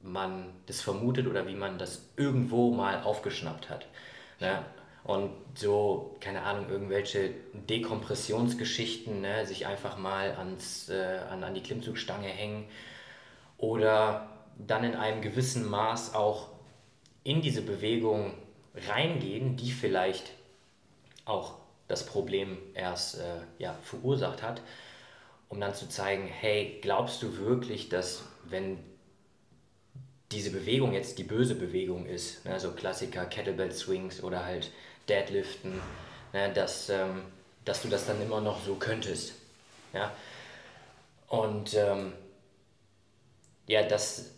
man 0.03 0.47
das 0.67 0.81
vermutet 0.81 1.27
oder 1.27 1.47
wie 1.47 1.55
man 1.55 1.79
das 1.79 2.09
irgendwo 2.17 2.73
mal 2.73 3.03
aufgeschnappt 3.03 3.69
hat. 3.69 3.87
Ne? 4.41 4.65
Und 5.05 5.33
so, 5.55 6.17
keine 6.21 6.43
Ahnung, 6.43 6.71
irgendwelche 6.71 7.31
Dekompressionsgeschichten, 7.69 9.21
ne, 9.21 9.47
sich 9.47 9.67
einfach 9.67 9.99
mal 9.99 10.37
ans, 10.37 10.89
äh, 10.89 11.19
an, 11.29 11.43
an 11.43 11.55
die 11.55 11.63
Klimmzugstange 11.63 12.29
hängen 12.29 12.67
oder 13.59 14.29
dann 14.57 14.85
in 14.85 14.95
einem 14.95 15.21
gewissen 15.23 15.69
Maß 15.69 16.15
auch 16.15 16.49
in 17.25 17.43
diese 17.43 17.63
Bewegung 17.63 18.35
reingehen, 18.75 19.57
die 19.57 19.73
vielleicht 19.73 20.31
auch 21.25 21.55
das 21.89 22.07
Problem 22.07 22.59
erst 22.75 23.19
äh, 23.19 23.41
ja, 23.59 23.77
verursacht 23.83 24.43
hat, 24.43 24.63
um 25.49 25.61
dann 25.61 25.75
zu 25.75 25.89
zeigen, 25.89 26.27
hey, 26.27 26.79
glaubst 26.81 27.23
du 27.23 27.39
wirklich, 27.39 27.89
dass 27.89 28.25
wenn 28.45 28.79
diese 30.33 30.51
Bewegung 30.51 30.95
jetzt 30.95 31.19
die 31.19 31.25
böse 31.25 31.55
Bewegung 31.55 32.07
ist, 32.07 32.45
ne, 32.45 32.59
so 32.59 32.73
Klassiker 32.73 33.27
Kettlebell 33.27 33.73
Swings 33.73 34.23
oder 34.23 34.45
halt 34.45 34.71
Deadliften, 35.13 35.81
ne, 36.33 36.53
dass, 36.53 36.89
ähm, 36.89 37.23
dass 37.65 37.83
du 37.83 37.89
das 37.89 38.07
dann 38.07 38.21
immer 38.23 38.41
noch 38.41 38.65
so 38.65 38.77
könntest. 38.77 39.35
Ja? 39.93 40.13
Und 41.29 41.75
ähm, 41.75 42.15
ja, 43.67 43.83
das, 43.83 44.31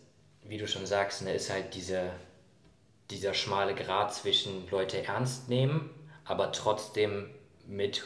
wie 0.43 0.57
du 0.57 0.67
schon 0.67 0.85
sagst, 0.85 1.21
ne, 1.21 1.33
ist 1.33 1.49
halt 1.49 1.73
diese, 1.75 2.11
dieser 3.09 3.33
schmale 3.33 3.73
Grat 3.73 4.13
zwischen 4.13 4.69
Leute 4.69 5.03
ernst 5.03 5.47
nehmen, 5.47 5.89
aber 6.25 6.51
trotzdem 6.51 7.29
mit 7.67 8.03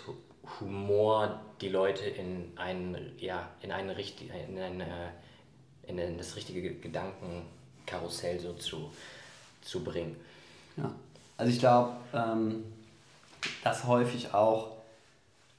Humor 0.60 1.42
die 1.62 1.70
Leute 1.70 2.06
in 2.06 2.52
ein, 2.56 3.14
ja, 3.18 3.50
in 3.62 3.72
eine 3.72 3.98
richtig, 3.98 4.30
in, 4.48 4.58
ein, 4.60 4.84
in 5.88 6.18
das 6.18 6.36
richtige 6.36 6.76
Gedankenkarussell 6.76 8.40
so 8.40 8.54
zu, 8.54 8.92
zu 9.62 9.84
bringen. 9.84 10.16
Ja. 10.78 10.94
Also 11.40 11.54
ich 11.54 11.60
glaube, 11.60 11.92
ähm, 12.14 12.66
dass 13.64 13.86
häufig 13.86 14.34
auch 14.34 14.72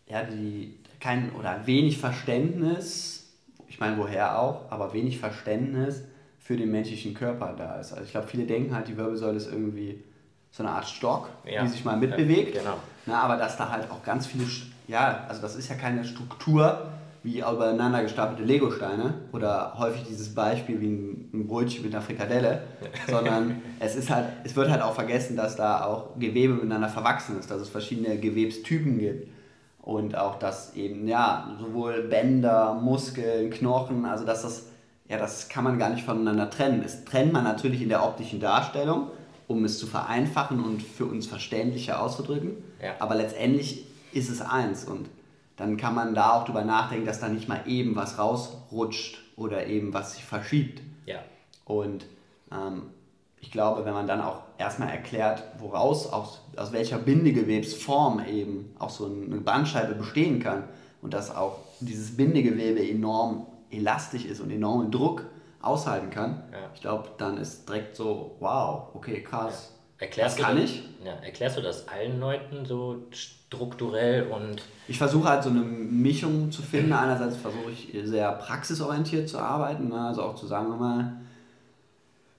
ja, 0.06 0.22
die, 0.22 0.74
kein 1.00 1.32
oder 1.32 1.66
wenig 1.66 1.96
Verständnis, 1.96 3.30
ich 3.66 3.80
meine 3.80 3.96
woher 3.96 4.38
auch, 4.38 4.70
aber 4.70 4.92
wenig 4.92 5.18
Verständnis 5.18 6.02
für 6.38 6.58
den 6.58 6.70
menschlichen 6.70 7.14
Körper 7.14 7.54
da 7.56 7.80
ist. 7.80 7.92
Also 7.92 8.04
ich 8.04 8.10
glaube, 8.10 8.26
viele 8.26 8.44
denken 8.44 8.74
halt, 8.74 8.88
die 8.88 8.96
Wirbelsäule 8.98 9.38
ist 9.38 9.50
irgendwie 9.50 10.04
so 10.50 10.62
eine 10.62 10.72
Art 10.72 10.86
Stock, 10.86 11.30
ja. 11.46 11.62
die 11.62 11.68
sich 11.68 11.82
mal 11.82 11.96
mitbewegt. 11.96 12.54
Ja, 12.54 12.60
genau. 12.60 12.76
Na, 13.06 13.22
aber 13.22 13.38
dass 13.38 13.56
da 13.56 13.70
halt 13.70 13.90
auch 13.90 14.02
ganz 14.04 14.26
viele, 14.26 14.44
ja, 14.86 15.24
also 15.28 15.40
das 15.40 15.56
ist 15.56 15.70
ja 15.70 15.76
keine 15.76 16.04
Struktur, 16.04 16.92
wie 17.22 17.40
übereinander 17.40 18.02
gestapelte 18.02 18.44
Legosteine 18.44 19.14
oder 19.32 19.74
häufig 19.78 20.04
dieses 20.08 20.34
Beispiel 20.34 20.80
wie 20.80 20.88
ein, 20.88 21.46
Brötchen 21.46 21.84
mit 21.84 21.94
einer 21.94 22.02
Frikadelle, 22.02 22.62
sondern 23.08 23.60
es, 23.80 23.94
ist 23.94 24.10
halt, 24.10 24.26
es 24.44 24.56
wird 24.56 24.70
halt 24.70 24.82
auch 24.82 24.94
vergessen, 24.94 25.36
dass 25.36 25.56
da 25.56 25.84
auch 25.84 26.18
Gewebe 26.18 26.54
miteinander 26.54 26.88
verwachsen 26.88 27.38
ist, 27.38 27.50
dass 27.50 27.60
es 27.60 27.68
verschiedene 27.68 28.18
Gewebstypen 28.18 28.98
gibt 28.98 29.28
und 29.82 30.16
auch, 30.16 30.38
dass 30.38 30.74
eben, 30.74 31.06
ja, 31.08 31.56
sowohl 31.60 32.02
Bänder, 32.02 32.74
Muskeln, 32.74 33.50
Knochen, 33.50 34.04
also 34.04 34.24
dass 34.24 34.42
das, 34.42 34.66
ja, 35.08 35.18
das 35.18 35.48
kann 35.48 35.64
man 35.64 35.78
gar 35.78 35.90
nicht 35.90 36.04
voneinander 36.04 36.48
trennen. 36.50 36.82
Das 36.82 37.04
trennt 37.04 37.32
man 37.32 37.44
natürlich 37.44 37.82
in 37.82 37.88
der 37.88 38.04
optischen 38.04 38.40
Darstellung, 38.40 39.08
um 39.46 39.64
es 39.64 39.78
zu 39.78 39.86
vereinfachen 39.86 40.62
und 40.62 40.82
für 40.82 41.06
uns 41.06 41.26
verständlicher 41.26 42.00
auszudrücken, 42.00 42.52
ja. 42.82 42.92
aber 42.98 43.14
letztendlich 43.16 43.86
ist 44.12 44.30
es 44.30 44.40
eins 44.40 44.84
und 44.84 45.08
dann 45.60 45.76
kann 45.76 45.94
man 45.94 46.14
da 46.14 46.32
auch 46.32 46.44
drüber 46.46 46.64
nachdenken, 46.64 47.04
dass 47.04 47.20
da 47.20 47.28
nicht 47.28 47.46
mal 47.46 47.60
eben 47.66 47.94
was 47.94 48.18
rausrutscht 48.18 49.18
oder 49.36 49.66
eben 49.66 49.92
was 49.92 50.14
sich 50.14 50.24
verschiebt. 50.24 50.80
Ja. 51.04 51.18
Und 51.66 52.06
ähm, 52.50 52.84
ich 53.40 53.50
glaube, 53.50 53.84
wenn 53.84 53.92
man 53.92 54.06
dann 54.06 54.22
auch 54.22 54.40
erstmal 54.56 54.88
erklärt, 54.88 55.44
woraus, 55.58 56.10
aus, 56.10 56.40
aus 56.56 56.72
welcher 56.72 56.96
Bindegewebsform 56.96 58.24
eben 58.26 58.74
auch 58.78 58.88
so 58.88 59.04
eine 59.04 59.36
Bandscheibe 59.36 59.94
bestehen 59.94 60.40
kann 60.40 60.64
und 61.02 61.12
dass 61.12 61.34
auch 61.34 61.58
dieses 61.80 62.16
Bindegewebe 62.16 62.80
enorm 62.88 63.46
elastisch 63.70 64.24
ist 64.24 64.40
und 64.40 64.50
enormen 64.50 64.90
Druck 64.90 65.26
aushalten 65.60 66.08
kann, 66.08 66.42
ja. 66.52 66.70
ich 66.74 66.80
glaube, 66.80 67.10
dann 67.18 67.36
ist 67.36 67.68
direkt 67.68 67.96
so, 67.96 68.36
wow, 68.40 68.88
okay, 68.94 69.22
krass. 69.22 69.72
Ja. 69.72 69.79
Erklärst 70.00 70.38
das 70.38 70.46
kann 70.46 70.56
das, 70.56 70.64
ich. 70.64 70.82
Ja, 71.04 71.12
erklärst 71.22 71.58
du 71.58 71.60
das 71.60 71.86
allen 71.86 72.18
Leuten 72.20 72.64
so 72.64 73.02
strukturell 73.10 74.28
und. 74.28 74.62
Ich 74.88 74.96
versuche 74.96 75.28
halt 75.28 75.44
so 75.44 75.50
eine 75.50 75.60
Mischung 75.60 76.50
zu 76.50 76.62
finden. 76.62 76.92
Einerseits 76.92 77.36
versuche 77.36 77.70
ich 77.70 77.94
sehr 78.04 78.32
praxisorientiert 78.32 79.28
zu 79.28 79.38
arbeiten, 79.38 79.88
ne? 79.88 80.00
also 80.00 80.22
auch 80.22 80.34
zu 80.34 80.46
sagen, 80.46 80.70
mal, 80.78 81.20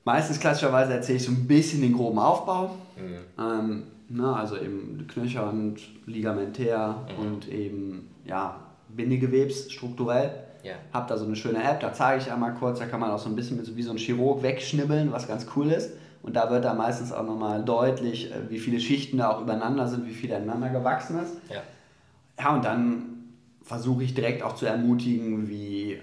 meistens 0.04 0.40
klassischerweise 0.40 0.94
erzähle 0.94 1.18
ich 1.18 1.26
so 1.26 1.32
ein 1.32 1.48
bisschen 1.48 1.82
den 1.82 1.94
groben 1.94 2.18
Aufbau. 2.18 2.78
Mhm. 2.98 3.18
Ähm, 3.40 3.84
na, 4.10 4.32
ne? 4.32 4.36
also 4.36 4.58
eben 4.58 5.08
knöchernd, 5.08 5.82
ligamentär 6.08 6.96
mhm. 7.16 7.26
und 7.26 7.48
eben 7.48 8.10
ja, 8.26 8.60
Bindegewebs 8.90 9.72
strukturell. 9.72 10.32
Ja. 10.64 10.74
Hab 10.94 11.08
da 11.08 11.18
so 11.18 11.26
eine 11.26 11.36
schöne 11.36 11.64
App, 11.64 11.80
da 11.80 11.94
zeige 11.94 12.24
ich 12.24 12.32
einmal 12.32 12.54
kurz, 12.56 12.80
da 12.80 12.86
kann 12.86 13.00
man 13.00 13.12
auch 13.12 13.20
so 13.20 13.30
ein 13.30 13.36
bisschen 13.36 13.58
mit, 13.58 13.76
wie 13.76 13.84
so 13.84 13.92
ein 13.92 13.98
Chirurg 13.98 14.42
wegschnibbeln, 14.44 15.12
was 15.12 15.28
ganz 15.28 15.46
cool 15.56 15.72
ist. 15.72 15.92
Und 16.24 16.36
da 16.36 16.50
wird 16.52 16.66
dann 16.66 16.78
meistens 16.78 17.12
auch 17.12 17.26
nochmal 17.26 17.64
deutlich, 17.64 18.32
äh, 18.32 18.50
wie 18.50 18.60
viele 18.60 18.80
Schichten 18.80 19.18
da 19.18 19.32
auch 19.32 19.42
übereinander 19.42 19.88
sind, 19.88 20.06
wie 20.06 20.14
viel 20.14 20.34
aneinander 20.34 20.70
gewachsen 20.70 21.20
ist. 21.20 21.38
Ja, 21.50 21.62
ja 22.40 22.56
und 22.56 22.64
dann 22.64 23.04
versuche 23.64 24.04
ich 24.04 24.14
direkt 24.14 24.44
auch 24.44 24.56
zu 24.56 24.66
ermutigen, 24.66 25.50
wie, 25.50 26.00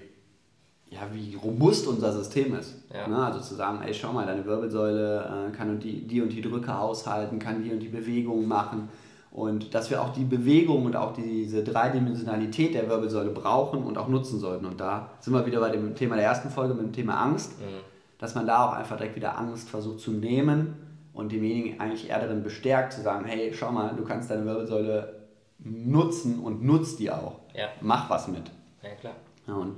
ja, 0.89 1.01
wie 1.13 1.35
robust 1.35 1.87
unser 1.87 2.11
System 2.11 2.55
ist. 2.55 2.75
Ja. 2.93 3.07
Ne? 3.07 3.17
Also 3.17 3.39
zu 3.39 3.55
sagen, 3.55 3.79
ey, 3.85 3.93
schau 3.93 4.11
mal, 4.11 4.25
deine 4.25 4.45
Wirbelsäule 4.45 5.49
äh, 5.49 5.55
kann 5.55 5.79
die, 5.79 6.05
die 6.05 6.21
und 6.21 6.29
die 6.29 6.41
Drücke 6.41 6.75
aushalten, 6.75 7.39
kann 7.39 7.63
die 7.63 7.71
und 7.71 7.79
die 7.79 7.89
Bewegungen 7.89 8.47
machen. 8.47 8.89
Und 9.31 9.75
dass 9.75 9.91
wir 9.91 10.01
auch 10.01 10.11
die 10.11 10.23
Bewegung 10.23 10.85
und 10.85 10.95
auch 10.95 11.13
diese 11.13 11.63
Dreidimensionalität 11.63 12.73
der 12.73 12.89
Wirbelsäule 12.89 13.29
brauchen 13.29 13.83
und 13.83 13.97
auch 13.97 14.07
nutzen 14.07 14.39
sollten. 14.39 14.65
Und 14.65 14.81
da 14.81 15.11
sind 15.19 15.33
wir 15.33 15.45
wieder 15.45 15.59
bei 15.59 15.69
dem 15.69 15.95
Thema 15.95 16.15
der 16.15 16.25
ersten 16.25 16.49
Folge 16.49 16.73
mit 16.73 16.83
dem 16.83 16.93
Thema 16.93 17.21
Angst. 17.21 17.59
Mhm 17.59 17.88
dass 18.19 18.35
man 18.35 18.45
da 18.45 18.67
auch 18.67 18.73
einfach 18.73 18.97
direkt 18.97 19.15
wieder 19.15 19.37
Angst 19.37 19.69
versucht 19.69 19.99
zu 19.99 20.11
nehmen 20.11 20.75
und 21.13 21.31
demjenigen 21.31 21.79
eigentlich 21.79 22.09
eher 22.09 22.19
darin 22.19 22.43
bestärkt, 22.43 22.93
zu 22.93 23.01
sagen, 23.01 23.25
hey, 23.25 23.51
schau 23.53 23.71
mal, 23.71 23.95
du 23.95 24.03
kannst 24.03 24.29
deine 24.29 24.45
Wirbelsäule 24.45 25.19
nutzen 25.59 26.39
und 26.39 26.63
nutzt 26.63 26.99
die 26.99 27.09
auch. 27.09 27.39
Ja. 27.53 27.67
Mach 27.81 28.09
was 28.09 28.27
mit. 28.27 28.51
Ja, 28.83 28.89
klar. 28.99 29.15
Ja, 29.47 29.55
und 29.55 29.75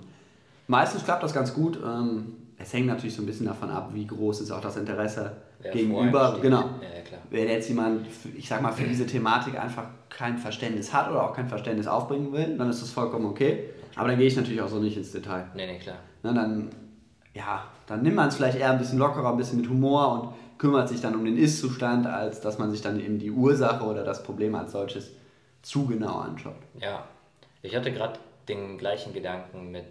meistens 0.68 1.04
klappt 1.04 1.24
das 1.24 1.34
ganz 1.34 1.54
gut. 1.54 1.80
Ähm, 1.84 2.36
es 2.58 2.74
hängt 2.74 2.88
natürlich 2.88 3.16
so 3.16 3.24
ein 3.24 3.26
bisschen 3.26 3.48
davon 3.48 3.70
ab, 3.70 3.92
wie 3.94 4.06
groß 4.06 4.42
ist 4.42 4.52
auch 4.52 4.62
das 4.62 4.78
Interesse 4.78 5.32
Wer 5.60 5.72
gegenüber. 5.72 6.38
Genau. 6.42 6.62
Ja, 6.62 7.02
klar. 7.04 7.22
Wenn 7.30 7.48
jetzt 7.48 7.70
jemand, 7.70 8.06
ich 8.38 8.48
sag 8.48 8.62
mal, 8.62 8.72
für 8.72 8.84
diese 8.84 9.06
Thematik 9.06 9.60
einfach 9.60 9.86
kein 10.10 10.38
Verständnis 10.38 10.94
hat 10.94 11.10
oder 11.10 11.24
auch 11.24 11.34
kein 11.34 11.48
Verständnis 11.48 11.88
aufbringen 11.88 12.32
will, 12.32 12.58
dann 12.58 12.70
ist 12.70 12.82
das 12.82 12.92
vollkommen 12.92 13.26
okay. 13.26 13.70
Aber 13.96 14.10
dann 14.10 14.18
gehe 14.18 14.28
ich 14.28 14.36
natürlich 14.36 14.62
auch 14.62 14.68
so 14.68 14.80
nicht 14.80 14.98
ins 14.98 15.12
Detail. 15.12 15.46
Nee, 15.56 15.66
nee, 15.66 15.80
klar. 15.80 15.98
Na, 16.24 16.34
dann 16.34 16.70
ja, 17.34 17.66
dann 17.88 18.02
nimmt 18.02 18.16
man 18.16 18.28
es 18.28 18.36
vielleicht 18.36 18.58
eher 18.58 18.72
ein 18.72 18.78
bisschen 18.78 19.00
lockerer, 19.00 19.30
ein 19.30 19.38
bisschen 19.38 19.62
mit 19.62 19.70
Humor 19.70 20.12
und 20.12 20.60
kümmert 20.60 20.90
sich 20.90 21.02
dann 21.02 21.16
um 21.16 21.26
den 21.26 21.38
Ist-Zustand, 21.38 22.06
als 22.06 22.42
dass 22.42 22.60
man 22.60 22.72
sich 22.72 22.82
dann 22.82 23.00
eben 23.00 23.20
die 23.20 23.32
Ursache 23.32 23.84
oder 23.84 24.04
das 24.04 24.24
Problem 24.24 24.54
als 24.56 24.74
solches 24.74 25.12
zu 25.62 25.88
genau 25.88 26.20
anschaut. 26.20 26.56
Ja, 26.80 27.06
ich 27.62 27.76
hatte 27.76 27.92
gerade 27.92 28.20
den 28.48 28.78
gleichen 28.78 29.14
Gedanken 29.14 29.72
mit 29.72 29.86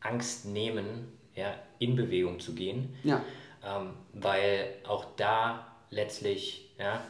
Angst 0.00 0.46
nehmen, 0.46 1.08
ja, 1.34 1.54
in 1.78 1.94
Bewegung 1.94 2.40
zu 2.40 2.54
gehen. 2.54 2.96
Ja. 3.04 3.20
ähm, 3.64 3.90
weil 4.12 4.74
auch 4.86 5.04
da 5.16 5.66
letztlich 5.90 6.74
ja, 6.78 7.00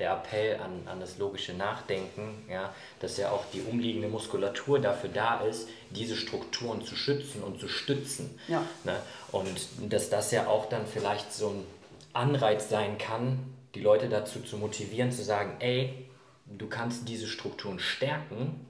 der 0.00 0.12
Appell 0.12 0.58
an, 0.58 0.82
an 0.86 0.98
das 0.98 1.18
logische 1.18 1.52
Nachdenken, 1.52 2.44
ja, 2.50 2.74
dass 2.98 3.16
ja 3.16 3.30
auch 3.30 3.44
die 3.52 3.60
umliegende 3.60 4.08
Muskulatur 4.08 4.80
dafür 4.80 5.10
da 5.10 5.40
ist, 5.42 5.68
diese 5.90 6.16
Strukturen 6.16 6.84
zu 6.84 6.96
schützen 6.96 7.42
und 7.42 7.60
zu 7.60 7.68
stützen. 7.68 8.38
Ja. 8.48 8.64
Ne? 8.84 8.96
Und 9.30 9.68
dass 9.88 10.10
das 10.10 10.32
ja 10.32 10.46
auch 10.46 10.68
dann 10.68 10.86
vielleicht 10.86 11.32
so 11.32 11.50
ein 11.50 11.64
Anreiz 12.12 12.68
sein 12.68 12.98
kann, 12.98 13.38
die 13.74 13.80
Leute 13.80 14.08
dazu 14.08 14.40
zu 14.40 14.56
motivieren, 14.56 15.12
zu 15.12 15.22
sagen, 15.22 15.56
ey, 15.60 16.06
du 16.46 16.66
kannst 16.66 17.08
diese 17.08 17.28
Strukturen 17.28 17.78
stärken 17.78 18.66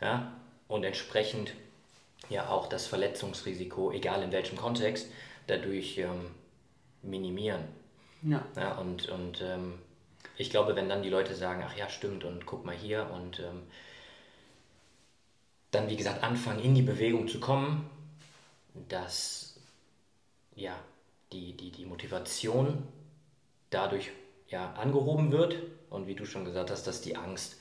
ja, 0.00 0.32
und 0.68 0.84
entsprechend 0.84 1.52
ja 2.28 2.48
auch 2.48 2.68
das 2.68 2.86
Verletzungsrisiko, 2.86 3.92
egal 3.92 4.22
in 4.22 4.30
welchem 4.30 4.56
Kontext, 4.56 5.08
dadurch 5.46 5.98
ähm, 5.98 6.30
minimieren. 7.02 7.62
Ja. 8.22 8.44
ja 8.56 8.76
und 8.78 9.08
und 9.08 9.42
ähm, 9.42 9.74
ich 10.36 10.50
glaube, 10.50 10.76
wenn 10.76 10.88
dann 10.88 11.02
die 11.02 11.08
Leute 11.08 11.34
sagen, 11.34 11.62
ach 11.66 11.76
ja, 11.76 11.88
stimmt 11.88 12.24
und 12.24 12.46
guck 12.46 12.64
mal 12.64 12.74
hier 12.74 13.10
und 13.10 13.40
ähm, 13.40 13.62
dann, 15.70 15.88
wie 15.88 15.96
gesagt, 15.96 16.22
anfangen 16.22 16.60
in 16.60 16.74
die 16.74 16.82
Bewegung 16.82 17.28
zu 17.28 17.40
kommen, 17.40 17.90
dass 18.88 19.58
ja, 20.54 20.74
die, 21.32 21.56
die, 21.56 21.70
die 21.70 21.84
Motivation 21.84 22.82
dadurch 23.70 24.10
ja, 24.48 24.72
angehoben 24.74 25.32
wird 25.32 25.56
und 25.90 26.06
wie 26.06 26.14
du 26.14 26.24
schon 26.24 26.44
gesagt 26.44 26.70
hast, 26.70 26.86
dass 26.86 27.00
die 27.00 27.16
Angst 27.16 27.56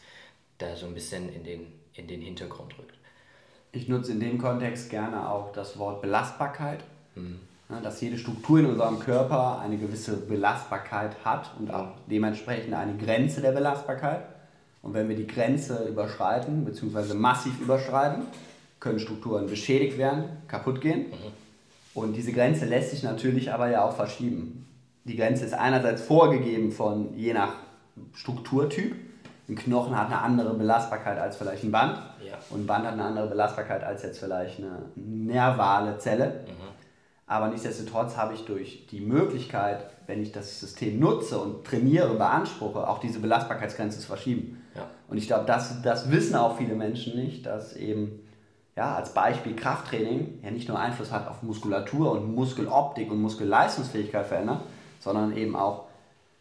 da 0.57 0.75
so 0.75 0.85
ein 0.85 0.93
bisschen 0.93 1.33
in 1.33 1.43
den, 1.43 1.73
in 1.93 2.07
den 2.07 2.21
Hintergrund 2.21 2.77
rückt. 2.77 2.95
Ich 3.71 3.89
nutze 3.89 4.13
in 4.13 4.19
dem 4.19 4.37
Kontext 4.37 4.89
gerne 4.89 5.29
auch 5.29 5.51
das 5.51 5.77
Wort 5.77 6.01
Belastbarkeit. 6.01 6.83
Mhm. 7.15 7.39
Dass 7.67 7.99
jede 7.99 8.17
Struktur 8.17 8.59
in 8.59 8.67
unserem 8.67 8.99
Körper 8.99 9.59
eine 9.59 9.77
gewisse 9.77 10.17
Belastbarkeit 10.17 11.15
hat 11.25 11.51
und 11.57 11.73
auch 11.73 11.93
dementsprechend 12.07 12.73
eine 12.75 12.95
Grenze 12.95 13.41
der 13.41 13.53
Belastbarkeit. 13.53 14.21
Und 14.83 14.93
wenn 14.93 15.09
wir 15.09 15.15
die 15.15 15.25
Grenze 15.25 15.87
überschreiten, 15.87 16.63
beziehungsweise 16.63 17.15
massiv 17.15 17.59
überschreiten, 17.59 18.27
können 18.79 18.99
Strukturen 18.99 19.47
beschädigt 19.47 19.97
werden, 19.97 20.25
kaputt 20.47 20.79
gehen. 20.79 21.09
Mhm. 21.09 21.31
Und 21.95 22.13
diese 22.13 22.33
Grenze 22.33 22.65
lässt 22.65 22.91
sich 22.91 23.01
natürlich 23.01 23.51
aber 23.51 23.69
ja 23.69 23.83
auch 23.83 23.95
verschieben. 23.95 24.67
Die 25.05 25.15
Grenze 25.15 25.45
ist 25.45 25.53
einerseits 25.53 26.03
vorgegeben 26.03 26.71
von 26.71 27.17
je 27.17 27.33
nach 27.33 27.53
Strukturtyp. 28.13 28.95
Ein 29.47 29.55
Knochen 29.55 29.97
hat 29.97 30.07
eine 30.07 30.19
andere 30.19 30.53
Belastbarkeit 30.53 31.17
als 31.17 31.37
vielleicht 31.37 31.63
ein 31.63 31.71
Band. 31.71 31.97
Ja. 32.23 32.37
Und 32.49 32.61
ein 32.61 32.67
Band 32.67 32.85
hat 32.85 32.93
eine 32.93 33.05
andere 33.05 33.27
Belastbarkeit 33.27 33.83
als 33.83 34.03
jetzt 34.03 34.19
vielleicht 34.19 34.59
eine 34.59 34.83
nervale 34.95 35.97
Zelle. 35.97 36.45
Mhm. 36.45 36.74
Aber 37.27 37.47
nichtsdestotrotz 37.47 38.17
habe 38.17 38.35
ich 38.35 38.45
durch 38.45 38.85
die 38.87 39.01
Möglichkeit, 39.01 39.89
wenn 40.05 40.21
ich 40.21 40.31
das 40.31 40.59
System 40.59 40.99
nutze 40.99 41.39
und 41.39 41.65
trainiere, 41.65 42.13
beanspruche, 42.15 42.87
auch 42.87 42.99
diese 42.99 43.19
Belastbarkeitsgrenze 43.19 43.99
zu 43.99 44.07
verschieben. 44.07 44.61
Ja. 44.75 44.87
Und 45.07 45.17
ich 45.17 45.27
glaube, 45.27 45.45
das, 45.45 45.81
das 45.81 46.11
wissen 46.11 46.35
auch 46.35 46.57
viele 46.57 46.75
Menschen 46.75 47.15
nicht, 47.15 47.45
dass 47.45 47.75
eben 47.75 48.19
ja, 48.75 48.95
als 48.95 49.13
Beispiel 49.13 49.55
Krafttraining 49.55 50.39
ja 50.43 50.51
nicht 50.51 50.67
nur 50.67 50.77
Einfluss 50.77 51.11
hat 51.11 51.27
auf 51.27 51.41
Muskulatur 51.41 52.11
und 52.11 52.35
Muskeloptik 52.35 53.09
und 53.09 53.21
Muskelleistungsfähigkeit 53.21 54.25
verändert, 54.25 54.61
sondern 54.99 55.35
eben 55.35 55.55
auch 55.55 55.85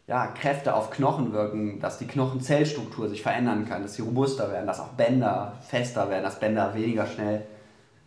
ja, 0.07 0.27
Kräfte 0.27 0.75
auf 0.75 0.91
Knochen 0.91 1.33
wirken, 1.33 1.79
dass 1.79 1.97
die 1.97 2.05
Knochenzellstruktur 2.05 3.09
sich 3.09 3.23
verändern 3.23 3.65
kann, 3.67 3.81
dass 3.81 3.95
sie 3.95 4.03
robuster 4.03 4.51
werden, 4.51 4.67
dass 4.67 4.79
auch 4.79 4.89
Bänder 4.89 5.53
fester 5.67 6.09
werden, 6.09 6.23
dass 6.23 6.39
Bänder 6.39 6.75
weniger 6.75 7.07
schnell 7.07 7.43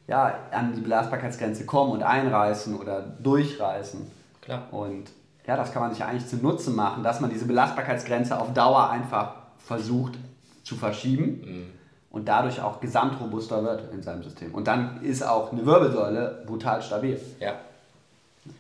ja, 0.08 0.38
an 0.50 0.72
die 0.74 0.80
Belastbarkeitsgrenze 0.80 1.66
kommen 1.66 1.92
und 1.92 2.02
einreißen 2.02 2.76
oder 2.76 3.02
durchreißen. 3.02 4.10
Klar. 4.40 4.66
Und 4.72 5.10
ja, 5.46 5.56
das 5.56 5.72
kann 5.72 5.82
man 5.82 5.92
sich 5.92 6.02
eigentlich 6.02 6.26
zunutze 6.26 6.70
machen, 6.70 7.04
dass 7.04 7.20
man 7.20 7.30
diese 7.30 7.44
Belastbarkeitsgrenze 7.44 8.40
auf 8.40 8.52
Dauer 8.54 8.90
einfach 8.90 9.34
versucht 9.58 10.14
zu 10.64 10.76
verschieben 10.76 11.42
mhm. 11.44 11.66
und 12.10 12.26
dadurch 12.26 12.60
auch 12.60 12.80
gesamtrobuster 12.80 13.62
wird 13.62 13.92
in 13.92 14.02
seinem 14.02 14.22
System. 14.22 14.54
Und 14.54 14.66
dann 14.66 15.02
ist 15.02 15.22
auch 15.22 15.52
eine 15.52 15.64
Wirbelsäule 15.64 16.42
brutal 16.46 16.82
stabil. 16.82 17.20
Ja. 17.38 17.56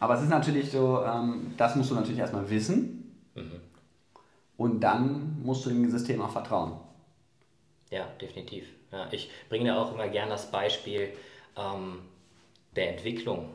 Aber 0.00 0.14
es 0.14 0.22
ist 0.22 0.28
natürlich 0.28 0.70
so, 0.70 1.02
ähm, 1.02 1.54
das 1.56 1.76
musst 1.76 1.90
du 1.90 1.94
natürlich 1.94 2.18
erstmal 2.18 2.48
wissen 2.50 3.14
mhm. 3.34 3.60
und 4.58 4.80
dann 4.80 5.40
musst 5.42 5.64
du 5.64 5.70
dem 5.70 5.90
System 5.90 6.20
auch 6.20 6.30
vertrauen. 6.30 6.72
Ja, 7.90 8.04
definitiv. 8.20 8.66
Ja, 8.92 9.06
ich 9.10 9.30
bringe 9.48 9.70
da 9.70 9.78
auch 9.78 9.94
immer 9.94 10.08
gerne 10.08 10.30
das 10.30 10.50
Beispiel, 10.50 11.08
ähm, 11.58 12.00
der 12.76 12.90
Entwicklung. 12.90 13.50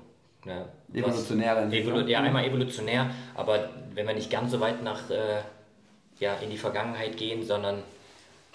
Ne? 0.45 0.67
Evolutionäre 0.93 1.61
Entwicklung. 1.61 1.95
Evolu 1.95 2.09
ja, 2.09 2.19
einmal 2.21 2.45
evolutionär, 2.45 3.09
aber 3.33 3.69
wenn 3.93 4.05
wir 4.05 4.13
nicht 4.13 4.29
ganz 4.29 4.51
so 4.51 4.59
weit 4.59 4.83
nach, 4.83 5.09
äh, 5.09 5.41
ja, 6.19 6.35
in 6.35 6.49
die 6.49 6.57
Vergangenheit 6.57 7.17
gehen, 7.17 7.45
sondern 7.45 7.81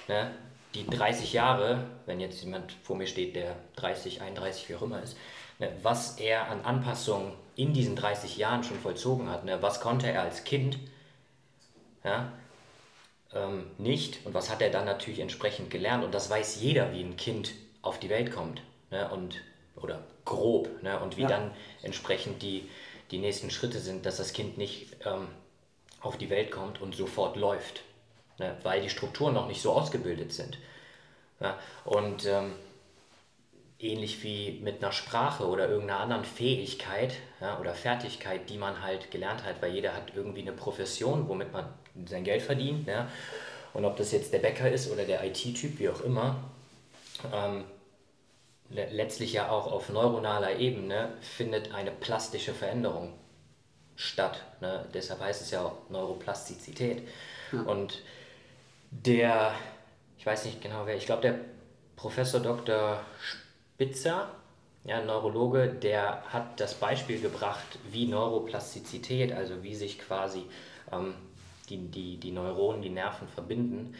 ne, 0.06 0.30
die 0.74 0.86
30 0.86 1.32
Jahre, 1.32 1.84
wenn 2.06 2.20
jetzt 2.20 2.42
jemand 2.44 2.72
vor 2.82 2.96
mir 2.96 3.06
steht, 3.06 3.36
der 3.36 3.56
30, 3.76 4.20
31, 4.20 4.68
wie 4.68 4.74
auch 4.76 4.82
immer 4.82 5.02
ist, 5.02 5.16
ne, 5.58 5.70
was 5.82 6.18
er 6.18 6.50
an 6.50 6.60
Anpassungen 6.62 7.32
in 7.56 7.72
diesen 7.72 7.96
30 7.96 8.36
Jahren 8.36 8.64
schon 8.64 8.78
vollzogen 8.78 9.30
hat, 9.30 9.44
ne, 9.44 9.62
was 9.62 9.80
konnte 9.80 10.08
er 10.08 10.22
als 10.22 10.44
Kind 10.44 10.78
ja, 12.04 12.32
ähm, 13.34 13.70
nicht 13.78 14.24
und 14.26 14.34
was 14.34 14.50
hat 14.50 14.60
er 14.60 14.70
dann 14.70 14.84
natürlich 14.84 15.20
entsprechend 15.20 15.70
gelernt 15.70 16.04
und 16.04 16.14
das 16.14 16.28
weiß 16.28 16.60
jeder, 16.60 16.92
wie 16.92 17.02
ein 17.02 17.16
Kind 17.16 17.52
auf 17.80 17.98
die 17.98 18.10
Welt 18.10 18.30
kommt 18.30 18.62
ne, 18.90 19.08
und, 19.10 19.36
oder 19.76 20.02
grob 20.24 20.82
ne, 20.82 20.98
und 21.00 21.16
wie 21.16 21.22
ja. 21.22 21.28
dann 21.28 21.50
entsprechend 21.82 22.42
die, 22.42 22.68
die 23.10 23.18
nächsten 23.18 23.50
Schritte 23.50 23.78
sind, 23.78 24.06
dass 24.06 24.16
das 24.16 24.32
Kind 24.32 24.58
nicht 24.58 24.96
ähm, 25.04 25.28
auf 26.00 26.16
die 26.16 26.30
Welt 26.30 26.50
kommt 26.50 26.80
und 26.80 26.94
sofort 26.94 27.36
läuft, 27.36 27.82
ne, 28.38 28.56
weil 28.62 28.82
die 28.82 28.90
Strukturen 28.90 29.34
noch 29.34 29.48
nicht 29.48 29.62
so 29.62 29.72
ausgebildet 29.72 30.32
sind. 30.32 30.58
Ja, 31.40 31.56
und 31.84 32.26
ähm, 32.26 32.52
ähnlich 33.80 34.22
wie 34.24 34.58
mit 34.62 34.82
einer 34.82 34.92
Sprache 34.92 35.46
oder 35.46 35.68
irgendeiner 35.68 36.00
anderen 36.00 36.24
Fähigkeit 36.24 37.14
ja, 37.40 37.58
oder 37.60 37.74
Fertigkeit, 37.74 38.50
die 38.50 38.58
man 38.58 38.82
halt 38.82 39.10
gelernt 39.10 39.44
hat, 39.44 39.62
weil 39.62 39.72
jeder 39.72 39.94
hat 39.94 40.12
irgendwie 40.14 40.42
eine 40.42 40.52
Profession, 40.52 41.28
womit 41.28 41.52
man 41.52 41.66
sein 42.06 42.24
Geld 42.24 42.42
verdient. 42.42 42.88
Ja. 42.88 43.08
Und 43.74 43.84
ob 43.84 43.96
das 43.96 44.12
jetzt 44.12 44.32
der 44.32 44.40
Bäcker 44.40 44.70
ist 44.70 44.90
oder 44.90 45.04
der 45.04 45.24
IT-Typ, 45.24 45.78
wie 45.78 45.88
auch 45.88 46.00
immer, 46.00 46.36
ähm, 47.32 47.64
letztlich 48.70 49.32
ja 49.32 49.50
auch 49.50 49.70
auf 49.70 49.88
neuronaler 49.88 50.56
Ebene 50.56 51.12
findet 51.20 51.72
eine 51.74 51.90
plastische 51.90 52.52
Veränderung 52.52 53.14
statt. 53.96 54.44
Ne? 54.60 54.86
Deshalb 54.92 55.20
heißt 55.20 55.42
es 55.42 55.50
ja 55.50 55.62
auch 55.62 55.88
Neuroplastizität. 55.88 57.08
Ja. 57.52 57.62
Und 57.62 58.02
der, 58.90 59.54
ich 60.18 60.26
weiß 60.26 60.44
nicht 60.44 60.60
genau 60.60 60.86
wer, 60.86 60.96
ich 60.96 61.06
glaube 61.06 61.22
der 61.22 61.38
Professor 61.96 62.40
Dr. 62.40 63.00
Spitzer, 63.20 64.30
ja, 64.84 65.02
Neurologe, 65.02 65.68
der 65.68 66.22
hat 66.28 66.60
das 66.60 66.74
Beispiel 66.74 67.20
gebracht, 67.20 67.78
wie 67.90 68.06
Neuroplastizität, 68.06 69.32
also 69.32 69.62
wie 69.62 69.74
sich 69.74 69.98
quasi 69.98 70.44
ähm, 70.92 71.14
die, 71.68 71.90
die, 71.90 72.16
die 72.18 72.30
Neuronen, 72.30 72.80
die 72.82 72.88
Nerven 72.88 73.28
verbinden. 73.28 73.94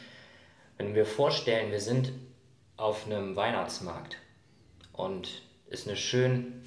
Wenn 0.79 0.95
wir 0.95 1.05
vorstellen, 1.05 1.73
wir 1.73 1.81
sind 1.81 2.13
auf 2.77 3.07
einem 3.07 3.35
Weihnachtsmarkt 3.35 4.17
und 4.99 5.43
ist 5.71 5.87
eine 5.87 5.97
schön 5.97 6.61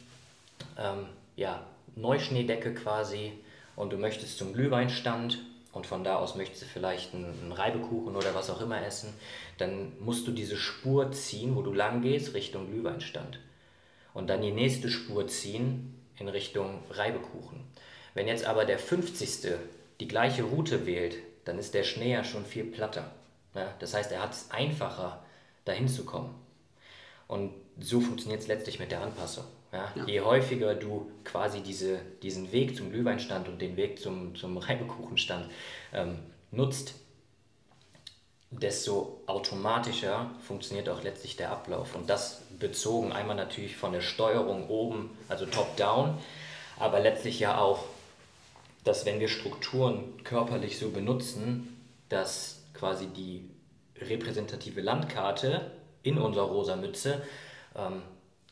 ähm, 0.80 1.06
ja, 1.36 1.63
Neuschneedecke 1.96 2.74
quasi 2.74 3.34
und 3.76 3.91
du 3.91 3.98
möchtest 3.98 4.38
zum 4.38 4.54
Glühweinstand 4.54 5.39
und 5.74 5.86
von 5.86 6.04
da 6.04 6.15
aus 6.15 6.36
möchtest 6.36 6.63
du 6.63 6.65
vielleicht 6.65 7.13
einen, 7.13 7.52
Reibekuchen 7.52 8.15
oder 8.15 8.34
was 8.34 8.50
auch 8.50 8.62
immer 8.62 8.84
essen, 8.84 9.13
dann 9.58 9.91
musst 10.00 10.28
du 10.28 10.32
diese 10.32 10.56
Spur 10.56 11.12
ziehen, 11.12 11.56
wo 11.56 11.62
du 11.62 11.74
lang 11.74 12.02
gehst, 12.02 12.34
Richtung 12.34 12.67
Glühweinstand. 12.67 13.39
Und 14.13 14.30
dann 14.30 14.41
die 14.41 14.52
nächste 14.52 14.89
Spur 14.89 15.28
ziehen 15.28 15.94
in 16.17 16.30
Richtung 16.30 16.84
Reibekuchen. 16.89 17.62
Wenn 18.13 18.28
jetzt 18.28 18.46
aber 18.46 18.65
der 18.65 18.80
50. 18.80 19.56
die 20.00 20.08
gleiche 20.08 20.44
Route 20.44 20.86
wählt, 20.86 21.17
dann 21.44 21.60
ist 21.60 21.74
der 21.74 21.84
Schnee 21.84 22.13
ja 22.13 22.24
schon 22.24 22.46
viel 22.46 22.65
platter. 22.65 23.12
Ja? 23.56 23.74
Das 23.80 23.94
heißt, 23.94 24.12
er 24.12 24.22
hat 24.22 24.34
es 24.34 24.52
einfacher, 24.52 25.24
dahin 25.65 25.88
zu 25.88 26.06
kommen. 26.06 26.36
Und 27.28 27.54
so 27.82 28.00
funktioniert 28.00 28.41
es 28.41 28.48
letztlich 28.48 28.80
mit 28.80 28.91
der 28.91 29.02
Anpassung. 29.02 29.46
Ja? 29.72 29.91
ja? 29.96 30.06
Je 30.06 30.22
häufiger 30.22 30.76
du 30.76 31.12
quasi 31.24 31.62
diese, 31.62 32.00
diesen 32.22 32.52
Weg 32.52 32.76
zum 32.76 32.91
Glühweinstand 32.91 33.48
und 33.48 33.62
den 33.62 33.78
Weg 33.78 34.00
zum, 34.00 34.36
zum 34.36 34.58
Reibekuchenstand 34.58 35.50
ähm, 35.94 36.20
nutzt, 36.52 36.96
desto 38.52 39.22
automatischer 39.28 40.32
funktioniert 40.46 40.89
auch 40.89 41.04
letztlich 41.04 41.38
der 41.38 41.52
Ablauf. 41.52 41.96
Und 41.96 42.10
das 42.10 42.41
bezogen 42.60 43.13
einmal 43.13 43.36
natürlich 43.36 43.78
von 43.78 43.94
der 43.94 44.02
Steuerung 44.02 44.70
oben, 44.70 45.17
also 45.30 45.46
top-down, 45.46 46.17
aber 46.78 47.00
letztlich 47.00 47.39
ja 47.39 47.58
auch, 47.58 47.86
dass 48.84 49.06
wenn 49.06 49.20
wir 49.20 49.30
Strukturen 49.30 50.24
körperlich 50.24 50.78
so 50.80 50.89
benutzen, 50.89 51.78
dass 52.10 52.63
quasi 52.74 53.08
die 53.08 53.50
repräsentative 54.02 54.82
Landkarte 54.82 55.72
in 56.04 56.17
unserer 56.17 56.46
rosa 56.46 56.76
Mütze 56.76 57.22
ähm, 57.75 58.01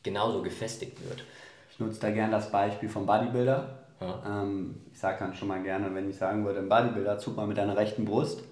genauso 0.03 0.41
gefestigt 0.41 0.97
wird. 1.08 1.23
Ich 1.71 1.79
nutze 1.79 1.99
da 1.99 2.12
gerne 2.12 2.32
das 2.32 2.51
Beispiel 2.51 2.89
vom 2.89 3.05
Bodybuilder. 3.05 3.79
Ja. 4.01 4.23
Ähm, 4.25 4.75
ich 4.91 4.99
sage 4.99 5.17
dann 5.19 5.34
schon 5.34 5.47
mal 5.47 5.62
gerne, 5.62 5.93
wenn 5.93 6.10
ich 6.10 6.17
sagen 6.17 6.45
würde, 6.45 6.60
ein 6.60 6.69
Bodybuilder, 6.69 7.17
zuck 7.17 7.36
mal 7.36 7.47
mit 7.47 7.58
deiner 7.58 7.75
rechten 7.75 8.05
Brust, 8.05 8.43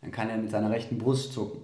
dann 0.00 0.10
kann 0.10 0.28
er 0.28 0.36
mit 0.36 0.50
seiner 0.50 0.70
rechten 0.70 0.98
Brust 0.98 1.32
zucken. 1.32 1.62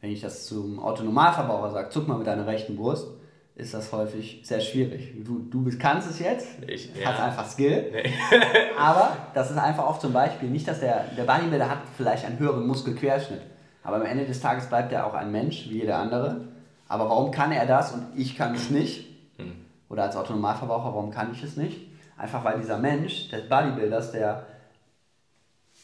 Wenn 0.00 0.10
ich 0.10 0.20
das 0.20 0.46
zum 0.46 0.78
Autonormalverbraucher 0.78 1.72
sage, 1.72 1.88
zuck 1.90 2.06
mal 2.06 2.18
mit 2.18 2.26
deiner 2.26 2.46
rechten 2.46 2.76
Brust, 2.76 3.08
ist 3.56 3.74
das 3.74 3.90
häufig 3.90 4.40
sehr 4.44 4.60
schwierig. 4.60 5.12
Du, 5.24 5.40
du 5.50 5.64
bist, 5.64 5.80
kannst 5.80 6.08
es 6.08 6.20
jetzt, 6.20 6.46
ich, 6.64 6.94
ja. 6.94 7.08
hast 7.08 7.20
einfach 7.20 7.44
Skill, 7.48 7.90
nee. 7.92 8.12
aber 8.78 9.16
das 9.34 9.50
ist 9.50 9.56
einfach 9.58 9.84
oft 9.84 10.00
zum 10.00 10.12
Beispiel 10.12 10.48
nicht, 10.48 10.68
dass 10.68 10.78
der, 10.78 11.06
der 11.16 11.24
Bodybuilder 11.24 11.68
hat 11.68 11.78
vielleicht 11.96 12.24
einen 12.24 12.38
höheren 12.38 12.64
Muskelquerschnitt, 12.68 13.40
aber 13.82 13.96
am 13.96 14.02
Ende 14.02 14.24
des 14.24 14.40
Tages 14.40 14.68
bleibt 14.68 14.92
er 14.92 15.06
auch 15.06 15.14
ein 15.14 15.32
Mensch, 15.32 15.68
wie 15.68 15.80
jeder 15.80 15.98
andere. 15.98 16.42
Aber 16.88 17.08
warum 17.08 17.30
kann 17.30 17.52
er 17.52 17.66
das 17.66 17.92
und 17.92 18.06
ich 18.16 18.36
kann 18.36 18.54
es 18.54 18.70
nicht? 18.70 19.06
Hm. 19.36 19.52
Oder 19.88 20.04
als 20.04 20.16
Autonormalverbraucher, 20.16 20.94
warum 20.94 21.10
kann 21.10 21.32
ich 21.32 21.42
es 21.42 21.56
nicht? 21.56 21.88
Einfach 22.16 22.44
weil 22.44 22.58
dieser 22.58 22.78
Mensch, 22.78 23.28
des 23.28 23.48
Bodybuilders, 23.48 24.12
der 24.12 24.46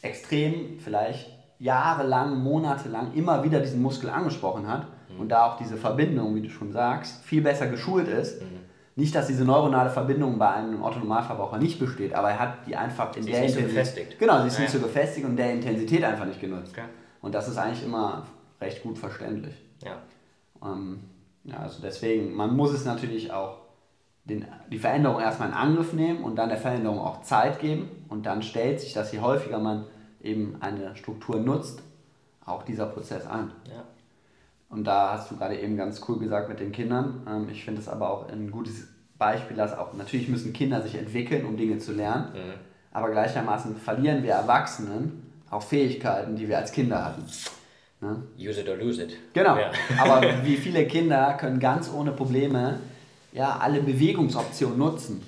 extrem 0.01 0.79
vielleicht 0.79 1.29
jahrelang, 1.59 2.37
monatelang 2.39 3.13
immer 3.13 3.43
wieder 3.43 3.59
diesen 3.59 3.81
Muskel 3.81 4.09
angesprochen 4.09 4.67
hat 4.67 4.87
mhm. 5.09 5.21
und 5.21 5.29
da 5.29 5.45
auch 5.45 5.57
diese 5.57 5.77
Verbindung, 5.77 6.35
wie 6.35 6.41
du 6.41 6.49
schon 6.49 6.71
sagst, 6.71 7.23
viel 7.23 7.41
besser 7.41 7.67
geschult 7.67 8.07
ist. 8.07 8.41
Mhm. 8.41 8.59
Nicht, 8.97 9.13
dass 9.13 9.27
diese 9.27 9.43
neuronale 9.43 9.89
Verbindung 9.89 10.37
bei 10.37 10.49
einem 10.51 10.81
Autonormalverbraucher 10.81 11.57
nicht 11.57 11.79
besteht, 11.79 12.13
aber 12.13 12.29
er 12.31 12.39
hat 12.39 12.67
die 12.67 12.75
einfach 12.75 13.13
in 13.15 13.23
sie 13.23 13.31
der 13.31 13.45
ist 13.45 13.55
nicht 13.55 13.65
Intensität. 13.65 13.85
So 13.85 13.95
gefestigt. 13.95 14.19
Genau, 14.19 14.41
sie 14.41 14.47
ist 14.47 14.55
ja, 14.55 14.61
nicht 14.61 14.71
so 14.71 14.79
gefestigt 14.79 15.25
und 15.25 15.35
der 15.35 15.51
Intensität 15.51 16.03
einfach 16.03 16.25
nicht 16.25 16.39
genutzt. 16.39 16.71
Okay. 16.71 16.87
Und 17.21 17.35
das 17.35 17.47
ist 17.49 17.57
eigentlich 17.57 17.83
immer 17.83 18.25
recht 18.61 18.83
gut 18.83 18.97
verständlich. 18.97 19.55
Ja. 19.83 19.97
Ähm, 20.65 20.99
ja, 21.43 21.57
also 21.57 21.81
deswegen, 21.81 22.33
man 22.33 22.55
muss 22.55 22.71
es 22.73 22.85
natürlich 22.85 23.31
auch 23.31 23.57
den, 24.25 24.45
die 24.71 24.79
Veränderung 24.79 25.21
erstmal 25.21 25.49
in 25.49 25.53
Angriff 25.53 25.93
nehmen 25.93 26.23
und 26.23 26.35
dann 26.35 26.49
der 26.49 26.57
Veränderung 26.57 26.99
auch 26.99 27.21
Zeit 27.21 27.59
geben 27.59 27.89
und 28.09 28.25
dann 28.25 28.41
stellt 28.41 28.79
sich 28.79 28.93
das, 28.93 29.11
je 29.11 29.19
häufiger 29.19 29.59
man 29.59 29.85
eben 30.21 30.57
eine 30.59 30.95
Struktur 30.95 31.39
nutzt, 31.39 31.83
auch 32.45 32.63
dieser 32.63 32.87
Prozess 32.87 33.27
ein. 33.27 33.51
Ja. 33.67 33.83
Und 34.69 34.85
da 34.85 35.13
hast 35.13 35.31
du 35.31 35.37
gerade 35.37 35.59
eben 35.59 35.77
ganz 35.77 36.01
cool 36.07 36.19
gesagt 36.19 36.49
mit 36.49 36.59
den 36.59 36.71
Kindern. 36.71 37.25
Ähm, 37.29 37.47
ich 37.51 37.63
finde 37.63 37.81
es 37.81 37.87
aber 37.87 38.09
auch 38.09 38.27
ein 38.29 38.49
gutes 38.49 38.87
Beispiel, 39.17 39.55
dass 39.55 39.77
auch 39.77 39.93
natürlich 39.93 40.27
müssen 40.27 40.53
Kinder 40.53 40.81
sich 40.81 40.95
entwickeln, 40.95 41.45
um 41.45 41.55
Dinge 41.55 41.77
zu 41.77 41.93
lernen. 41.93 42.33
Mhm. 42.33 42.53
Aber 42.91 43.11
gleichermaßen 43.11 43.75
verlieren 43.75 44.23
wir 44.23 44.33
Erwachsenen 44.33 45.31
auch 45.49 45.61
Fähigkeiten, 45.61 46.35
die 46.35 46.47
wir 46.47 46.57
als 46.57 46.71
Kinder 46.71 47.05
hatten. 47.05 47.23
Ne? 48.05 48.21
Use 48.37 48.61
it 48.61 48.69
or 48.69 48.77
lose 48.77 49.01
it. 49.01 49.17
Genau. 49.33 49.57
Ja. 49.57 49.71
Aber 49.99 50.21
wie 50.43 50.57
viele 50.57 50.85
Kinder 50.85 51.33
können 51.33 51.59
ganz 51.59 51.91
ohne 51.91 52.11
Probleme 52.11 52.79
ja, 53.33 53.57
alle 53.57 53.81
Bewegungsoptionen 53.81 54.77
nutzen. 54.77 55.21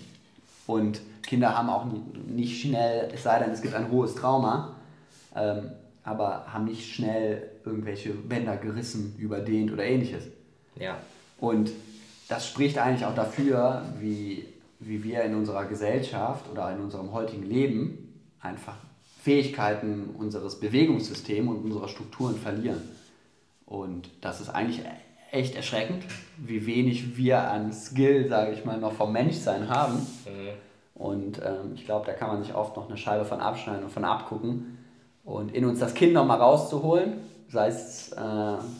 Und 0.67 1.01
Kinder 1.23 1.57
haben 1.57 1.69
auch 1.69 1.85
nicht 2.27 2.61
schnell, 2.61 3.09
es 3.13 3.23
sei 3.23 3.39
denn, 3.39 3.51
es 3.51 3.61
gibt 3.61 3.73
ein 3.73 3.91
hohes 3.91 4.15
Trauma, 4.15 4.75
ähm, 5.35 5.71
aber 6.03 6.45
haben 6.47 6.65
nicht 6.65 6.93
schnell 6.93 7.49
irgendwelche 7.65 8.11
Bänder 8.11 8.55
gerissen, 8.57 9.15
überdehnt 9.17 9.71
oder 9.73 9.83
ähnliches. 9.83 10.23
Ja. 10.79 10.97
Und 11.39 11.71
das 12.29 12.47
spricht 12.47 12.77
eigentlich 12.77 13.05
auch 13.05 13.15
dafür, 13.15 13.83
wie, 13.99 14.45
wie 14.79 15.03
wir 15.03 15.23
in 15.23 15.35
unserer 15.35 15.65
Gesellschaft 15.65 16.45
oder 16.51 16.71
in 16.73 16.79
unserem 16.79 17.11
heutigen 17.11 17.43
Leben 17.43 18.13
einfach 18.41 18.75
Fähigkeiten 19.27 20.15
unseres 20.17 20.57
Bewegungssystems 20.57 21.49
und 21.49 21.65
unserer 21.65 21.89
Strukturen 21.89 22.37
verlieren. 22.37 22.81
Und 23.65 24.09
das 24.21 24.39
ist 24.39 24.47
eigentlich 24.47 24.79
echt 25.31 25.53
erschreckend, 25.53 26.05
wie 26.37 26.65
wenig 26.65 27.17
wir 27.17 27.41
an 27.41 27.73
Skill, 27.73 28.29
sage 28.29 28.53
ich 28.53 28.63
mal, 28.63 28.79
noch 28.79 28.93
vom 28.93 29.11
Menschsein 29.11 29.67
haben. 29.67 29.95
Mhm. 29.95 30.49
Und 30.93 31.41
ähm, 31.43 31.73
ich 31.75 31.83
glaube, 31.83 32.05
da 32.05 32.13
kann 32.13 32.29
man 32.29 32.41
sich 32.41 32.55
oft 32.55 32.77
noch 32.77 32.87
eine 32.87 32.95
Scheibe 32.95 33.25
von 33.25 33.41
abschneiden 33.41 33.83
und 33.83 33.89
von 33.89 34.05
abgucken 34.05 34.77
und 35.25 35.53
in 35.53 35.65
uns 35.65 35.79
das 35.79 35.93
Kind 35.93 36.13
nochmal 36.13 36.39
rauszuholen, 36.39 37.17
sei 37.49 37.67
es 37.67 38.13
äh, 38.13 38.15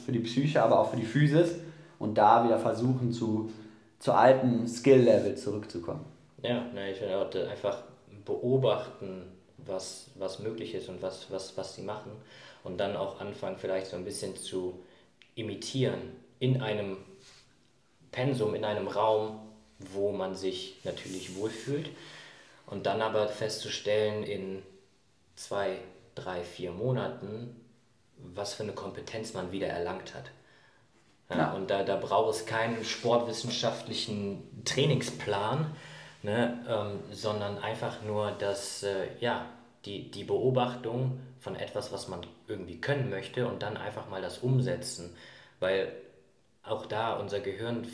für 0.06 0.14
die 0.14 0.20
Psyche, 0.20 0.64
aber 0.64 0.80
auch 0.80 0.92
für 0.92 0.98
die 0.98 1.06
Physis 1.06 1.56
und 2.00 2.18
da 2.18 2.46
wieder 2.46 2.58
versuchen, 2.58 3.12
zu, 3.12 3.52
zu 4.00 4.14
alten 4.14 4.66
Skill-Level 4.66 5.36
zurückzukommen. 5.36 6.06
Ja, 6.42 6.62
ne, 6.74 6.92
ich 6.94 7.00
finde 7.00 7.18
auch 7.18 7.50
einfach 7.52 7.80
beobachten, 8.24 9.37
was, 9.68 10.08
was 10.16 10.40
möglich 10.40 10.74
ist 10.74 10.90
und 10.90 11.02
was, 11.02 11.32
was, 11.32 11.58
was 11.58 11.76
sie 11.76 11.82
machen 11.82 12.12
und 12.64 12.78
dann 12.78 12.96
auch 12.96 13.20
anfangen, 13.20 13.58
vielleicht 13.58 13.88
so 13.88 13.96
ein 13.96 14.06
bisschen 14.06 14.36
zu 14.36 14.84
imitieren 15.36 16.14
in 16.40 16.62
einem 16.62 16.98
Pensum, 18.12 18.56
in 18.56 18.66
einem 18.66 18.88
Raum, 18.88 19.40
wo 19.80 20.12
man 20.12 20.36
sich 20.36 20.78
natürlich 20.84 21.36
wohlfühlt 21.36 21.90
und 22.66 22.86
dann 22.86 23.02
aber 23.02 23.28
festzustellen 23.28 24.24
in 24.24 24.64
zwei, 25.36 25.78
drei, 26.16 26.44
vier 26.44 26.72
Monaten, 26.72 27.56
was 28.18 28.56
für 28.56 28.64
eine 28.64 28.74
Kompetenz 28.74 29.34
man 29.34 29.52
wieder 29.52 29.68
erlangt 29.68 30.16
hat. 30.16 30.32
Ja, 31.30 31.38
ja. 31.38 31.52
Und 31.54 31.70
da, 31.70 31.84
da 31.84 31.96
braucht 31.96 32.36
es 32.36 32.46
keinen 32.46 32.84
sportwissenschaftlichen 32.84 34.64
Trainingsplan, 34.66 35.76
ne, 36.24 36.64
ähm, 36.68 37.00
sondern 37.14 37.58
einfach 37.60 38.02
nur 38.04 38.32
das, 38.32 38.84
äh, 38.84 39.08
ja, 39.20 39.46
die, 39.86 40.12
die 40.12 40.24
Beobachtung 40.24 41.20
von 41.40 41.56
etwas, 41.56 41.92
was 41.92 42.08
man 42.08 42.22
irgendwie 42.48 42.80
können 42.82 43.10
möchte 43.10 43.48
und 43.48 43.62
dann 43.64 43.78
einfach 43.78 44.10
mal 44.10 44.22
das 44.22 44.40
Umsetzen. 44.40 45.16
Weil 45.60 45.92
auch 46.64 46.86
da, 46.86 47.16
unser 47.18 47.40
Gehirn 47.40 47.88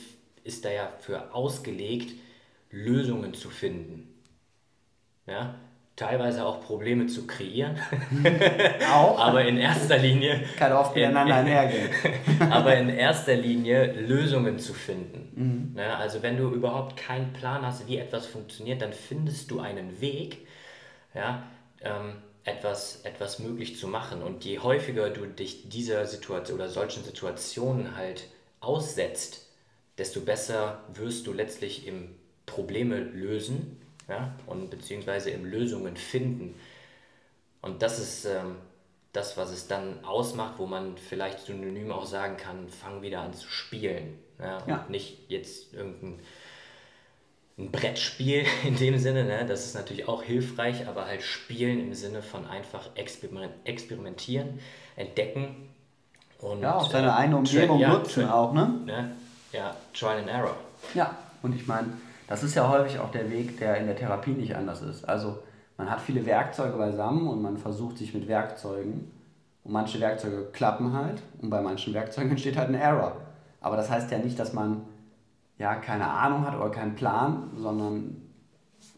ist 0.44 0.66
da 0.66 0.72
ja 0.72 0.94
für 1.00 1.34
ausgelegt, 1.34 2.14
Lösungen 2.72 3.34
zu 3.34 3.50
finden. 3.50 4.10
Ja, 5.26 5.56
teilweise 5.96 6.46
auch 6.46 6.62
Probleme 6.62 7.06
zu 7.08 7.28
kreieren. 7.28 7.78
auch. 8.92 9.20
aber 9.20 9.46
in 9.46 9.58
erster 9.58 9.98
Linie. 9.98 10.44
Kann 10.58 10.72
oft 10.72 10.96
miteinander 10.96 11.36
einhergehen. 11.36 11.90
aber 12.52 12.76
in 12.76 12.90
erster 12.90 13.36
Linie 13.36 13.94
Lösungen 13.94 14.58
zu 14.58 14.74
finden. 14.74 15.74
Mhm. 15.74 15.80
Ja, 15.80 15.98
also 15.98 16.24
wenn 16.24 16.38
du 16.38 16.50
überhaupt 16.50 16.98
keinen 16.98 17.32
Plan 17.34 17.66
hast, 17.66 17.88
wie 17.88 17.98
etwas 17.98 18.26
funktioniert, 18.26 18.82
dann 18.82 18.94
findest 18.94 19.52
du 19.52 19.60
einen 19.60 20.02
Weg, 20.02 20.48
ja, 21.14 21.44
ähm, 21.82 22.16
etwas, 22.44 23.02
etwas 23.04 23.40
möglich 23.40 23.78
zu 23.78 23.88
machen. 23.88 24.24
Und 24.24 24.44
je 24.46 24.60
häufiger 24.60 25.10
du 25.12 25.28
dich 25.28 25.70
dieser 25.70 26.06
Situation 26.08 26.60
oder 26.60 26.70
solchen 26.70 27.04
Situationen 27.04 27.96
halt 27.96 28.26
aussetzt, 28.60 29.48
desto 29.98 30.22
besser 30.22 30.84
wirst 30.94 31.28
du 31.28 31.34
letztlich 31.34 31.88
im 31.88 32.16
Probleme 32.46 32.98
lösen 32.98 33.83
ja, 34.08 34.34
und 34.48 34.70
beziehungsweise 34.70 35.30
im 35.30 35.46
Lösungen 35.46 35.96
finden. 35.96 36.56
Und 37.62 37.82
das 37.82 38.00
ist 38.00 38.26
ähm, 38.26 38.58
das, 39.14 39.38
was 39.38 39.52
es 39.52 39.68
dann 39.68 40.04
ausmacht, 40.04 40.56
wo 40.58 40.66
man 40.66 40.98
vielleicht 40.98 41.40
synonym 41.40 41.92
auch 41.92 42.06
sagen 42.06 42.38
kann, 42.38 42.68
fang 42.70 43.02
wieder 43.02 43.22
an 43.22 43.34
zu 43.34 43.48
spielen. 43.48 44.20
Ja, 44.40 44.64
ja. 44.68 44.76
Und 44.78 44.90
nicht 44.90 45.30
jetzt 45.30 45.74
irgendein 45.74 46.20
ein 47.58 47.72
Brettspiel 47.72 48.46
in 48.64 48.78
dem 48.78 48.98
Sinne, 48.98 49.26
ne? 49.26 49.46
das 49.48 49.66
ist 49.66 49.76
natürlich 49.76 50.08
auch 50.08 50.24
hilfreich, 50.24 50.88
aber 50.88 51.06
halt 51.06 51.22
spielen 51.22 51.80
im 51.80 51.94
Sinne 51.94 52.22
von 52.22 52.48
einfach 52.48 52.90
experimentieren, 52.96 54.60
entdecken 54.96 55.70
und, 56.40 56.62
ja, 56.62 56.76
auch 56.76 56.90
seine 56.90 57.08
äh, 57.08 57.12
eigene 57.12 57.38
Umgebung 57.38 57.80
ja, 57.80 57.90
nutzen 57.94 58.28
auch, 58.28 58.54
ne? 58.54 58.80
ne? 58.86 59.12
Ja, 59.52 59.76
Trial 59.94 60.18
and 60.18 60.30
Error. 60.30 60.58
Ja, 60.96 61.16
und 61.44 61.56
ich 61.56 61.68
meine, 61.68 61.94
das 62.28 62.44
ist 62.44 62.56
ja 62.56 62.70
häufig 62.70 63.00
auch 63.00 63.12
der 63.12 63.30
Weg, 63.30 63.60
der 63.60 63.78
in 63.78 63.88
der 63.88 63.96
Therapie 63.96 64.32
nicht 64.32 64.56
anders 64.56 64.82
ist. 64.82 65.08
Also 65.08 65.40
man 65.78 65.90
hat 65.90 66.02
viele 66.02 66.26
Werkzeuge 66.26 66.78
beisammen 66.78 67.28
und 67.28 67.42
man 67.42 67.58
versucht 67.58 67.98
sich 67.98 68.14
mit 68.14 68.28
Werkzeugen 68.28 69.12
und 69.64 69.72
manche 69.72 70.00
Werkzeuge 70.00 70.50
klappen 70.52 70.94
halt 70.94 71.22
und 71.42 71.50
bei 71.50 71.62
manchen 71.62 71.94
Werkzeugen 71.94 72.30
entsteht 72.32 72.58
halt 72.58 72.70
ein 72.70 72.76
Error. 72.76 73.18
Aber 73.62 73.78
das 73.78 73.90
heißt 73.90 74.12
ja 74.12 74.18
nicht, 74.18 74.38
dass 74.40 74.54
man 74.54 74.82
ja 75.58 75.76
keine 75.76 76.08
Ahnung 76.08 76.46
hat 76.46 76.56
oder 76.56 76.70
keinen 76.70 76.96
Plan, 76.96 77.52
sondern 77.56 78.22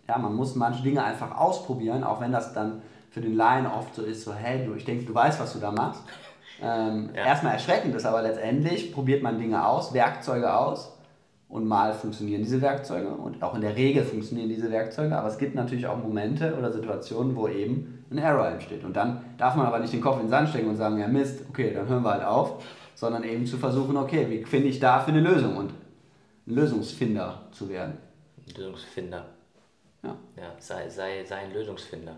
ja, 0.08 0.18
man 0.18 0.36
muss 0.36 0.56
manche 0.56 0.84
Dinge 0.84 1.04
einfach 1.04 1.38
ausprobieren, 1.38 2.04
auch 2.04 2.22
wenn 2.22 2.32
das 2.32 2.54
dann 2.54 2.82
für 3.10 3.22
den 3.22 3.36
Laien 3.36 3.66
oft 3.66 3.96
so 3.96 4.02
ist, 4.02 4.24
so 4.24 4.34
hey, 4.34 4.66
du, 4.66 4.74
ich 4.74 4.86
denke, 4.86 5.06
du 5.06 5.14
weißt, 5.14 5.40
was 5.40 5.54
du 5.54 5.60
da 5.60 5.72
machst 5.72 6.04
ähm, 6.62 7.10
ja. 7.14 7.26
erstmal 7.26 7.54
erschreckend 7.54 7.96
ist, 7.96 8.06
aber 8.06 8.22
letztendlich 8.22 8.94
probiert 8.94 9.24
man 9.24 9.40
Dinge 9.40 9.66
aus, 9.66 9.94
Werkzeuge 9.94 10.54
aus 10.54 10.95
und 11.48 11.66
mal 11.66 11.94
funktionieren 11.94 12.42
diese 12.42 12.62
Werkzeuge 12.62 13.10
und 13.10 13.42
auch 13.44 13.56
in 13.56 13.62
der 13.62 13.76
Regel 13.76 14.04
funktionieren 14.04 14.50
diese 14.50 14.72
Werkzeuge, 14.72 15.18
aber 15.18 15.28
es 15.28 15.38
gibt 15.38 15.56
natürlich 15.56 15.88
auch 15.88 15.98
Momente 15.98 16.56
oder 16.58 16.72
Situationen, 16.72 17.36
wo 17.36 17.48
eben 17.48 18.06
ein 18.12 18.18
Error 18.18 18.48
entsteht 18.48 18.84
und 18.84 18.96
dann 18.96 19.22
darf 19.38 19.56
man 19.56 19.66
aber 19.66 19.80
nicht 19.80 19.94
den 19.94 20.02
Kopf 20.02 20.16
in 20.16 20.24
den 20.24 20.30
Sand 20.30 20.50
stecken 20.50 20.70
und 20.70 20.76
sagen, 20.76 20.98
ja 21.00 21.08
Mist, 21.08 21.46
okay, 21.50 21.74
dann 21.74 21.88
hören 21.88 22.04
wir 22.04 22.12
halt 22.12 22.26
auf, 22.26 22.64
sondern 22.96 23.24
eben 23.24 23.46
zu 23.46 23.58
versuchen, 23.58 23.96
okay, 23.98 24.26
wie 24.30 24.44
finde 24.44 24.68
ich 24.68 24.80
dafür 24.80 25.14
eine 25.14 25.22
Lösung 25.22 25.58
und 25.58 25.72
ein 26.48 26.56
Lösungsfinder 26.56 27.42
zu 27.52 27.70
werden. 27.70 27.98
Lösungsfinder. 28.56 29.26
Ja. 30.04 30.16
ja 30.38 30.56
sei, 30.60 30.90
sei, 30.90 31.24
sei 31.26 31.36
ein 31.36 31.54
Lösungsfinder. 31.54 32.16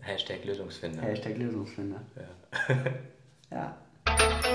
Hashtag 0.00 0.44
Lösungsfinder. 0.44 1.02
Hashtag 1.02 1.38
Lösungsfinder. 1.38 2.00
Ja. 2.16 2.76
Ja, 3.50 3.76